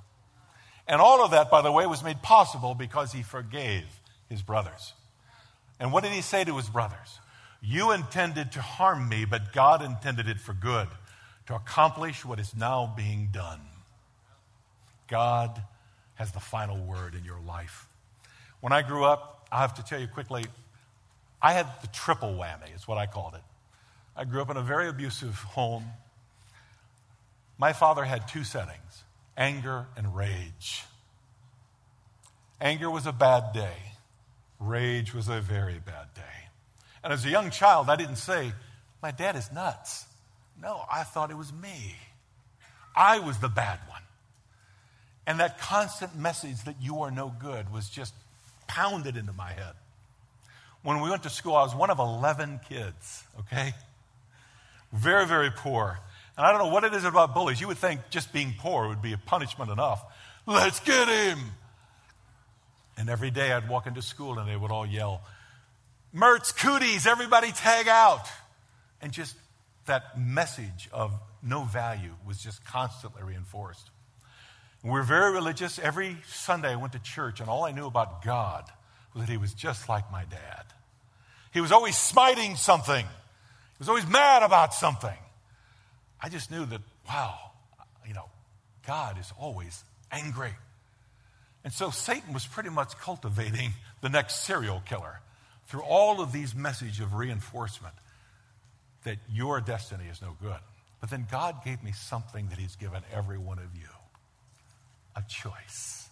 And 0.88 1.00
all 1.02 1.24
of 1.24 1.32
that, 1.32 1.52
by 1.52 1.62
the 1.62 1.72
way, 1.72 1.86
was 1.86 2.04
made 2.04 2.22
possible 2.22 2.74
because 2.74 3.14
he 3.14 3.22
forgave 3.22 3.86
his 4.28 4.42
brothers. 4.42 4.94
And 5.80 5.94
what 5.94 6.04
did 6.04 6.12
he 6.12 6.22
say 6.22 6.44
to 6.44 6.58
his 6.58 6.68
brothers? 6.68 7.20
You 7.62 7.92
intended 7.92 8.54
to 8.54 8.62
harm 8.62 9.08
me, 9.08 9.26
but 9.26 9.54
God 9.54 9.84
intended 9.84 10.28
it 10.28 10.40
for 10.40 10.54
good, 10.54 10.88
to 11.48 11.56
accomplish 11.56 12.26
what 12.26 12.40
is 12.40 12.56
now 12.56 12.94
being 12.96 13.30
done. 13.32 13.62
God 15.08 15.62
has 16.16 16.32
the 16.32 16.40
final 16.40 16.78
word 16.78 17.16
in 17.16 17.24
your 17.24 17.40
life. 17.40 17.88
When 18.62 18.74
I 18.74 18.82
grew 18.82 19.06
up, 19.06 19.48
I 19.52 19.62
have 19.62 19.76
to 19.76 19.84
tell 19.84 20.00
you 20.00 20.08
quickly, 20.08 20.45
I 21.41 21.54
had 21.54 21.67
the 21.82 21.88
triple 21.88 22.34
whammy, 22.34 22.76
is 22.76 22.88
what 22.88 22.98
I 22.98 23.06
called 23.06 23.36
it. 23.36 23.41
I 24.15 24.26
grew 24.26 24.41
up 24.41 24.50
in 24.50 24.58
a 24.58 24.62
very 24.62 24.89
abusive 24.89 25.36
home. 25.56 25.86
My 27.58 27.74
father 27.74 28.04
had 28.04 28.28
two 28.28 28.43
settings 28.43 29.04
anger 29.38 29.88
and 29.95 30.15
rage. 30.15 30.84
Anger 32.60 32.89
was 32.89 33.06
a 33.06 33.13
bad 33.13 33.54
day, 33.54 33.78
rage 34.60 35.13
was 35.13 35.30
a 35.30 35.39
very 35.39 35.80
bad 35.80 36.13
day. 36.13 36.22
And 37.04 37.13
as 37.13 37.26
a 37.26 37.30
young 37.30 37.50
child, 37.50 37.89
I 37.89 37.95
didn't 37.95 38.17
say, 38.17 38.52
My 39.02 39.12
dad 39.12 39.38
is 39.38 39.52
nuts. 39.54 40.06
No, 40.62 40.84
I 40.91 41.04
thought 41.04 41.32
it 41.32 41.38
was 41.38 41.54
me. 41.54 41.95
I 42.93 43.19
was 43.19 43.38
the 43.38 43.48
bad 43.48 43.80
one. 43.88 44.02
And 45.26 45.39
that 45.39 45.58
constant 45.60 46.17
message 46.17 46.63
that 46.65 46.76
you 46.82 47.02
are 47.02 47.12
no 47.12 47.34
good 47.39 47.72
was 47.72 47.89
just 47.89 48.13
pounded 48.69 49.17
into 49.17 49.34
my 49.34 49.51
head. 49.51 49.73
When 50.84 51.01
we 51.01 51.10
went 51.10 51.23
to 51.23 51.29
school, 51.29 51.55
I 51.55 51.63
was 51.63 51.75
one 51.75 51.89
of 51.89 51.99
11 51.99 52.62
kids, 52.69 53.23
okay? 53.41 53.73
Very, 54.93 55.25
very 55.25 55.51
poor. 55.51 55.99
And 56.38 56.45
I 56.45 56.51
don't 56.51 56.60
know 56.60 56.73
what 56.73 56.86
it 56.86 56.93
is 56.93 57.03
about 57.03 57.34
bullies. 57.34 57.60
You 57.60 57.67
would 57.67 57.77
think 57.77 57.99
just 58.10 58.32
being 58.32 58.53
poor 58.58 58.88
would 58.88 59.01
be 59.01 59.12
a 59.12 59.17
punishment 59.17 59.71
enough. 59.71 60.01
Let's 60.45 60.79
get 60.79 61.10
him. 61.10 61.39
And 62.97 63.10
every 63.10 63.32
day 63.32 63.51
I'd 63.51 63.67
walk 63.67 63.88
into 63.88 64.01
school 64.01 64.39
and 64.39 64.47
they 64.47 64.55
would 64.55 64.71
all 64.71 64.86
yell, 64.86 65.21
Mertz, 66.15 66.55
cooties, 66.55 67.05
everybody 67.05 67.51
tag 67.51 67.88
out. 67.88 68.27
And 69.01 69.12
just 69.12 69.36
that 69.86 70.17
message 70.17 70.89
of 70.91 71.13
no 71.43 71.63
value 71.63 72.13
was 72.25 72.38
just 72.38 72.63
constantly 72.65 73.23
reinforced. 73.23 73.89
We 74.84 74.92
were 74.92 75.04
very 75.04 75.34
religious. 75.34 75.78
Every 75.78 76.18
Sunday 76.28 76.72
I 76.72 76.76
went 76.78 76.94
to 76.94 77.00
church, 77.00 77.42
and 77.42 77.50
all 77.50 77.65
I 77.65 77.72
knew 77.72 77.86
about 77.86 78.24
God 78.24 78.65
was 79.13 79.26
that 79.26 79.32
He 79.32 79.38
was 79.38 79.54
just 79.54 79.89
like 79.89 80.10
my 80.12 80.24
dad. 80.24 80.63
He 81.54 81.62
was 81.62 81.72
always 81.72 81.98
smiting 81.98 82.56
something, 82.56 83.06
He 83.06 83.80
was 83.80 83.89
always 83.89 84.08
mad 84.08 84.44
about 84.44 84.74
something. 84.74 85.18
I 86.22 86.30
just 86.30 86.52
knew 86.52 86.65
that, 86.65 86.82
wow, 87.08 87.52
you 88.06 88.13
know, 88.13 88.26
God 88.86 89.18
is 89.20 89.32
always 89.39 89.84
angry. 90.12 90.52
And 91.63 91.74
so 91.74 91.92
Satan 91.92 92.34
was 92.34 92.46
pretty 92.46 92.70
much 92.70 92.98
cultivating 92.98 93.72
the 94.02 94.10
next 94.10 94.46
serial 94.46 94.82
killer 94.86 95.20
through 95.68 95.82
all 95.82 96.22
of 96.22 96.32
these 96.32 96.56
messages 96.56 97.00
of 97.00 97.13
reinforcement 97.13 97.94
that 99.04 99.18
your 99.32 99.62
destiny 99.62 100.06
is 100.12 100.22
no 100.22 100.36
good. 100.42 100.60
But 101.00 101.10
then 101.10 101.26
God 101.32 101.63
gave 101.63 101.84
me 101.84 101.92
something 101.92 102.48
that 102.50 102.60
He's 102.60 102.76
given 102.76 103.02
every 103.13 103.38
one 103.38 103.60
of 103.60 103.76
you 103.76 103.88
a 105.19 105.25
choice. 105.29 106.10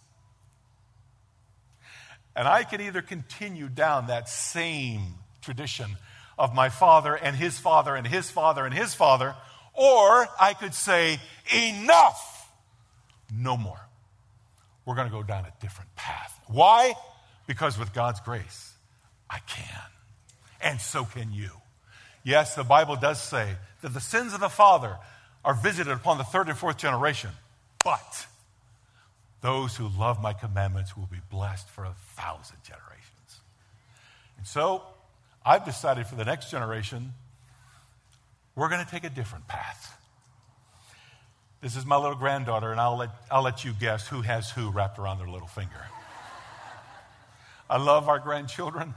And 2.35 2.47
I 2.47 2.63
can 2.63 2.81
either 2.81 3.01
continue 3.01 3.67
down 3.67 4.07
that 4.07 4.29
same 4.29 5.15
tradition 5.41 5.97
of 6.37 6.53
my 6.53 6.69
father 6.69 7.15
and 7.15 7.35
his 7.35 7.57
father 7.57 7.95
and 7.95 8.05
his 8.05 8.29
father 8.29 8.65
and 8.65 8.73
his 8.73 8.93
father, 8.93 9.35
or 9.73 10.27
I 10.39 10.53
could 10.53 10.73
say, 10.73 11.19
enough, 11.53 12.51
no 13.33 13.57
more. 13.57 13.79
We're 14.85 14.95
going 14.95 15.07
to 15.07 15.13
go 15.13 15.23
down 15.23 15.45
a 15.45 15.53
different 15.61 15.95
path. 15.95 16.39
Why? 16.47 16.93
Because 17.47 17.79
with 17.79 17.93
God's 17.93 18.19
grace, 18.19 18.73
I 19.29 19.39
can. 19.39 19.81
And 20.61 20.79
so 20.79 21.05
can 21.05 21.33
you. 21.33 21.49
Yes, 22.23 22.55
the 22.55 22.63
Bible 22.63 22.97
does 22.97 23.21
say 23.21 23.55
that 23.81 23.93
the 23.93 23.99
sins 23.99 24.33
of 24.33 24.39
the 24.39 24.49
father 24.49 24.97
are 25.43 25.53
visited 25.53 25.91
upon 25.91 26.17
the 26.17 26.23
third 26.23 26.49
and 26.49 26.57
fourth 26.57 26.77
generation, 26.77 27.31
but 27.83 28.27
those 29.41 29.75
who 29.75 29.89
love 29.97 30.21
my 30.21 30.33
commandments 30.33 30.97
will 30.97 31.07
be 31.07 31.21
blessed 31.29 31.69
for 31.69 31.85
a 31.85 31.93
thousand 32.15 32.57
generations. 32.63 33.39
And 34.37 34.47
so 34.47 34.83
I've 35.45 35.65
decided 35.65 36.07
for 36.07 36.15
the 36.15 36.25
next 36.25 36.51
generation, 36.51 37.13
we're 38.55 38.69
going 38.69 38.83
to 38.83 38.89
take 38.89 39.03
a 39.03 39.09
different 39.09 39.47
path. 39.47 39.93
This 41.61 41.75
is 41.75 41.85
my 41.85 41.95
little 41.95 42.15
granddaughter, 42.15 42.71
and 42.71 42.79
I'll 42.79 42.97
let, 42.97 43.09
I'll 43.31 43.43
let 43.43 43.65
you 43.65 43.73
guess 43.73 44.07
who 44.07 44.21
has 44.21 44.49
who 44.49 44.69
wrapped 44.69 44.99
around 44.99 45.19
their 45.19 45.29
little 45.29 45.47
finger. 45.47 45.85
I 47.69 47.77
love 47.77 48.09
our 48.09 48.19
grandchildren. 48.19 48.93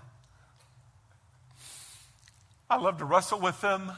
I 2.68 2.76
love 2.76 2.98
to 2.98 3.04
wrestle 3.04 3.40
with 3.40 3.60
them, 3.60 3.90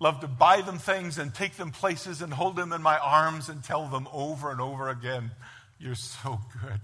love 0.00 0.20
to 0.20 0.28
buy 0.28 0.60
them 0.60 0.78
things 0.78 1.18
and 1.18 1.34
take 1.34 1.56
them 1.56 1.70
places 1.70 2.22
and 2.22 2.32
hold 2.32 2.56
them 2.56 2.72
in 2.72 2.82
my 2.82 2.98
arms 2.98 3.48
and 3.48 3.62
tell 3.62 3.86
them 3.88 4.08
over 4.12 4.50
and 4.50 4.60
over 4.60 4.88
again, 4.88 5.30
You're 5.80 5.94
so 5.94 6.40
good. 6.62 6.80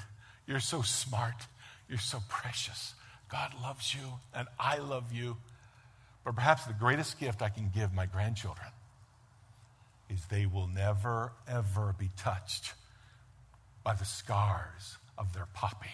You're 0.47 0.61
so 0.61 0.83
smart. 0.83 1.47
You're 1.89 1.99
so 1.99 2.19
precious. 2.29 2.95
God 3.29 3.53
loves 3.63 3.95
you, 3.95 4.01
and 4.35 4.47
I 4.59 4.79
love 4.79 5.13
you. 5.13 5.37
But 6.25 6.35
perhaps 6.35 6.65
the 6.65 6.73
greatest 6.73 7.19
gift 7.19 7.43
I 7.43 7.49
can 7.49 7.71
give 7.75 7.93
my 7.93 8.07
grandchildren 8.07 8.69
is 10.09 10.25
they 10.27 10.47
will 10.47 10.69
never, 10.69 11.33
ever 11.49 11.95
be 11.99 12.11
touched 12.17 12.75
by 13.83 13.95
the 13.95 14.05
scars 14.05 14.99
of 15.19 15.33
their 15.33 15.47
poppy. 15.55 15.91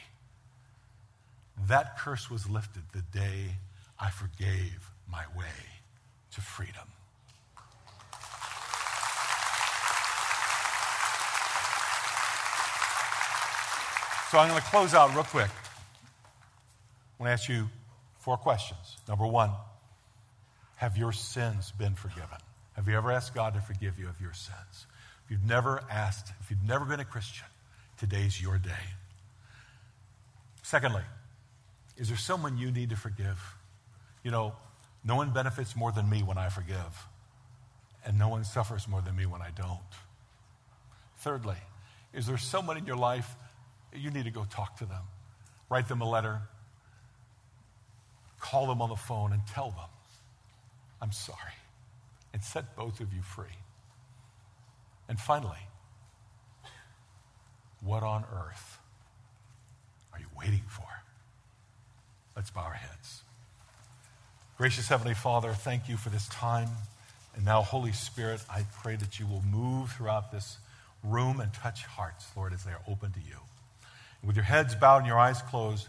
That 1.69 1.99
curse 1.99 2.31
was 2.31 2.49
lifted 2.49 2.83
the 2.93 3.03
day 3.19 3.57
I 3.99 4.11
forgave 4.11 4.91
my 5.11 5.25
way 5.37 5.47
to 6.35 6.41
freedom. 6.41 6.89
So 14.31 14.39
I'm 14.39 14.49
going 14.49 14.63
to 14.63 14.69
close 14.69 14.95
out 14.95 15.13
real 15.13 15.25
quick. 15.25 15.51
I 15.51 17.23
want 17.23 17.31
to 17.31 17.33
ask 17.33 17.49
you 17.49 17.69
four 18.21 18.37
questions. 18.37 18.97
Number 19.09 19.27
one, 19.27 19.51
have 20.77 20.97
your 20.97 21.11
sins 21.11 21.73
been 21.73 21.97
forgiven? 21.97 22.39
Have 22.75 22.87
you 22.87 22.97
ever 22.97 23.11
asked 23.11 23.35
God 23.35 23.55
to 23.55 23.61
forgive 23.61 23.99
you 23.99 24.09
of 24.09 24.21
your 24.21 24.33
sins? 24.33 24.87
If 25.25 25.33
you've 25.33 25.45
never 25.45 25.83
asked, 25.91 26.33
if 26.41 26.49
you've 26.49 26.63
never 26.63 26.85
been 26.85 27.01
a 27.01 27.05
Christian, 27.05 27.47
today's 27.99 28.41
your 28.41 28.57
day. 28.57 28.71
Secondly, 30.63 31.03
is 31.97 32.07
there 32.07 32.17
someone 32.17 32.57
you 32.57 32.71
need 32.71 32.91
to 32.91 32.97
forgive? 32.97 33.57
You 34.23 34.31
know, 34.31 34.55
no 35.03 35.17
one 35.17 35.33
benefits 35.33 35.75
more 35.75 35.91
than 35.91 36.09
me 36.09 36.23
when 36.23 36.39
I 36.39 36.51
forgive, 36.51 37.09
and 38.07 38.17
no 38.17 38.29
one 38.29 38.45
suffers 38.45 38.87
more 38.87 39.01
than 39.01 39.17
me 39.17 39.27
when 39.27 39.43
I 39.43 39.51
don't. 39.51 39.81
Thirdly, 41.19 41.57
is 42.15 42.29
there 42.29 42.39
someone 42.39 42.77
in 42.77 42.87
your 42.87 42.97
life 42.97 43.35
you 43.95 44.11
need 44.11 44.25
to 44.25 44.31
go 44.31 44.47
talk 44.51 44.79
to 44.79 44.85
them? 44.85 45.03
Write 45.69 45.89
them 45.89 46.01
a 46.01 46.09
letter, 46.09 46.41
call 48.41 48.67
them 48.67 48.83
on 48.83 48.89
the 48.89 48.97
phone, 48.97 49.33
and 49.33 49.43
tell 49.47 49.71
them, 49.71 49.89
I'm 51.01 51.13
sorry, 51.13 51.39
and 52.33 52.43
set 52.43 52.77
both 52.77 53.01
of 53.01 53.13
you 53.13 53.23
free. 53.23 53.47
And 55.09 55.19
finally, 55.19 55.59
what 57.83 58.03
on 58.03 58.25
earth 58.33 58.79
are 60.13 60.21
you 60.21 60.27
waiting 60.39 60.63
for? 60.69 60.87
Let's 62.37 62.51
bow 62.51 62.63
our 62.63 62.73
heads. 62.73 63.23
Gracious 64.57 64.89
Heavenly 64.89 65.15
Father, 65.15 65.53
thank 65.53 65.89
you 65.89 65.97
for 65.97 66.11
this 66.11 66.29
time. 66.29 66.69
And 67.35 67.45
now, 67.45 67.63
Holy 67.63 67.93
Spirit, 67.93 68.45
I 68.51 68.67
pray 68.83 68.97
that 68.97 69.19
you 69.19 69.27
will 69.27 69.43
move 69.51 69.93
throughout 69.93 70.33
this 70.33 70.59
room 71.03 71.41
and 71.41 71.53
touch 71.55 71.85
hearts, 71.85 72.27
Lord, 72.37 72.53
as 72.53 72.65
they 72.65 72.73
are 72.73 72.83
open 72.89 73.13
to 73.13 73.21
you. 73.21 73.37
With 74.25 74.37
your 74.37 74.45
heads 74.45 74.75
bowed 74.75 74.99
and 74.99 75.07
your 75.07 75.19
eyes 75.19 75.41
closed, 75.43 75.89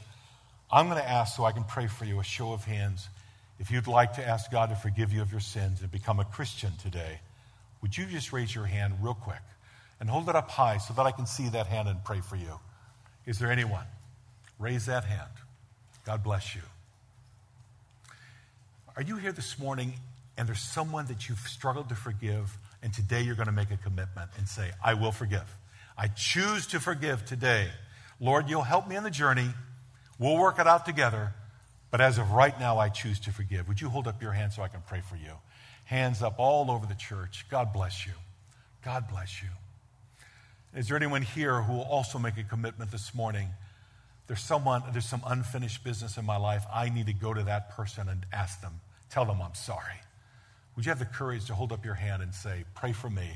I'm 0.72 0.88
going 0.88 1.02
to 1.02 1.10
ask 1.10 1.36
so 1.36 1.44
I 1.44 1.52
can 1.52 1.64
pray 1.64 1.88
for 1.88 2.06
you 2.06 2.20
a 2.20 2.24
show 2.24 2.54
of 2.54 2.64
hands. 2.64 3.10
If 3.60 3.72
you'd 3.72 3.88
like 3.88 4.14
to 4.14 4.28
ask 4.28 4.50
God 4.52 4.70
to 4.70 4.76
forgive 4.76 5.12
you 5.12 5.22
of 5.22 5.32
your 5.32 5.42
sins 5.42 5.82
and 5.82 5.92
become 5.92 6.20
a 6.20 6.26
Christian 6.26 6.72
today, 6.82 7.20
would 7.82 7.98
you 7.98 8.06
just 8.06 8.32
raise 8.32 8.54
your 8.54 8.66
hand 8.66 8.96
real 9.02 9.14
quick 9.14 9.42
and 10.00 10.10
hold 10.10 10.30
it 10.30 10.36
up 10.36 10.50
high 10.50 10.78
so 10.78 10.94
that 10.94 11.06
I 11.06 11.12
can 11.12 11.26
see 11.26 11.50
that 11.50 11.68
hand 11.68 11.88
and 11.88 12.04
pray 12.04 12.22
for 12.22 12.36
you? 12.36 12.60
Is 13.26 13.38
there 13.38 13.52
anyone? 13.52 13.86
Raise 14.60 14.86
that 14.86 15.04
hand. 15.04 15.30
God 16.06 16.24
bless 16.24 16.56
you. 16.56 16.62
Are 18.96 19.02
you 19.02 19.18
here 19.18 19.32
this 19.32 19.60
morning 19.60 19.94
and 20.38 20.48
there's 20.48 20.62
someone 20.62 21.06
that 21.08 21.30
you've 21.30 21.40
struggled 21.40 21.90
to 21.90 21.96
forgive, 21.96 22.58
and 22.82 22.94
today 22.94 23.22
you're 23.22 23.36
going 23.36 23.48
to 23.48 23.52
make 23.52 23.70
a 23.70 23.78
commitment 23.78 24.32
and 24.38 24.48
say, 24.48 24.72
I 24.84 24.96
will 24.96 25.12
forgive. 25.12 25.46
I 25.98 26.08
choose 26.08 26.66
to 26.68 26.80
forgive 26.80 27.26
today. 27.26 27.68
Lord, 28.22 28.50
you'll 28.50 28.62
help 28.62 28.88
me 28.88 28.96
in 28.96 29.04
the 29.04 29.10
journey. 29.10 29.50
We'll 30.20 30.38
work 30.38 30.60
it 30.60 30.68
out 30.68 30.86
together. 30.86 31.34
But 31.90 32.00
as 32.00 32.20
of 32.20 32.32
right 32.32 32.58
now, 32.58 32.78
I 32.78 32.88
choose 32.88 33.20
to 33.22 33.32
forgive. 33.32 33.68
Would 33.68 33.82
you 33.82 33.90
hold 33.90 34.08
up 34.08 34.22
your 34.22 34.32
hand 34.32 34.54
so 34.54 34.62
I 34.62 34.68
can 34.68 34.82
pray 34.88 35.02
for 35.02 35.16
you? 35.16 35.34
Hands 35.86 36.22
up 36.22 36.36
all 36.38 36.70
over 36.70 36.86
the 36.86 36.96
church. 36.96 37.46
God 37.50 37.74
bless 37.74 38.06
you. 38.06 38.14
God 38.86 39.10
bless 39.10 39.42
you. 39.42 39.50
Is 40.76 40.88
there 40.88 40.96
anyone 40.96 41.24
here 41.24 41.62
who 41.62 41.74
will 41.74 41.82
also 41.82 42.20
make 42.20 42.38
a 42.38 42.44
commitment 42.44 42.92
this 42.92 43.14
morning? 43.14 43.50
There's 44.28 44.40
someone, 44.40 44.84
there's 44.94 45.10
some 45.10 45.24
unfinished 45.26 45.84
business 45.84 46.16
in 46.16 46.26
my 46.26 46.38
life. 46.38 46.64
I 46.74 46.90
need 46.90 47.08
to 47.08 47.14
go 47.14 47.34
to 47.34 47.44
that 47.44 47.72
person 47.72 48.08
and 48.08 48.26
ask 48.32 48.62
them, 48.62 48.80
tell 49.10 49.26
them 49.26 49.42
I'm 49.42 49.56
sorry. 49.56 50.00
Would 50.76 50.86
you 50.86 50.92
have 50.92 51.00
the 51.00 51.06
courage 51.06 51.46
to 51.48 51.56
hold 51.56 51.74
up 51.74 51.84
your 51.84 51.96
hand 51.96 52.24
and 52.24 52.34
say, 52.34 52.64
Pray 52.76 52.94
for 52.94 53.10
me? 53.10 53.28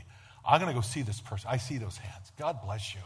I'm 0.47 0.61
going 0.61 0.71
to 0.71 0.75
go 0.75 0.81
see 0.81 1.01
this 1.01 1.19
person. 1.19 1.49
I 1.51 1.57
see 1.57 1.77
those 1.77 1.97
hands. 1.97 2.31
God 2.37 2.59
bless 2.63 2.93
you. 2.93 3.01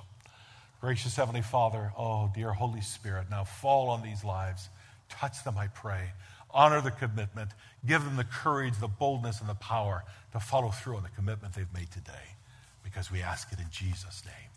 Gracious 0.81 1.17
Heavenly 1.17 1.41
Father, 1.41 1.91
oh, 1.97 2.31
dear 2.33 2.53
Holy 2.53 2.79
Spirit, 2.79 3.27
now 3.29 3.43
fall 3.43 3.89
on 3.89 4.01
these 4.01 4.23
lives. 4.23 4.69
Touch 5.09 5.43
them, 5.43 5.57
I 5.57 5.67
pray. 5.67 6.11
Honor 6.51 6.79
the 6.79 6.91
commitment. 6.91 7.51
Give 7.85 8.03
them 8.03 8.15
the 8.15 8.23
courage, 8.23 8.73
the 8.79 8.87
boldness, 8.87 9.41
and 9.41 9.49
the 9.49 9.55
power 9.55 10.05
to 10.31 10.39
follow 10.39 10.69
through 10.69 10.95
on 10.95 11.03
the 11.03 11.09
commitment 11.09 11.53
they've 11.53 11.73
made 11.73 11.91
today 11.91 12.35
because 12.83 13.11
we 13.11 13.21
ask 13.21 13.51
it 13.51 13.59
in 13.59 13.65
Jesus' 13.71 14.23
name. 14.25 14.48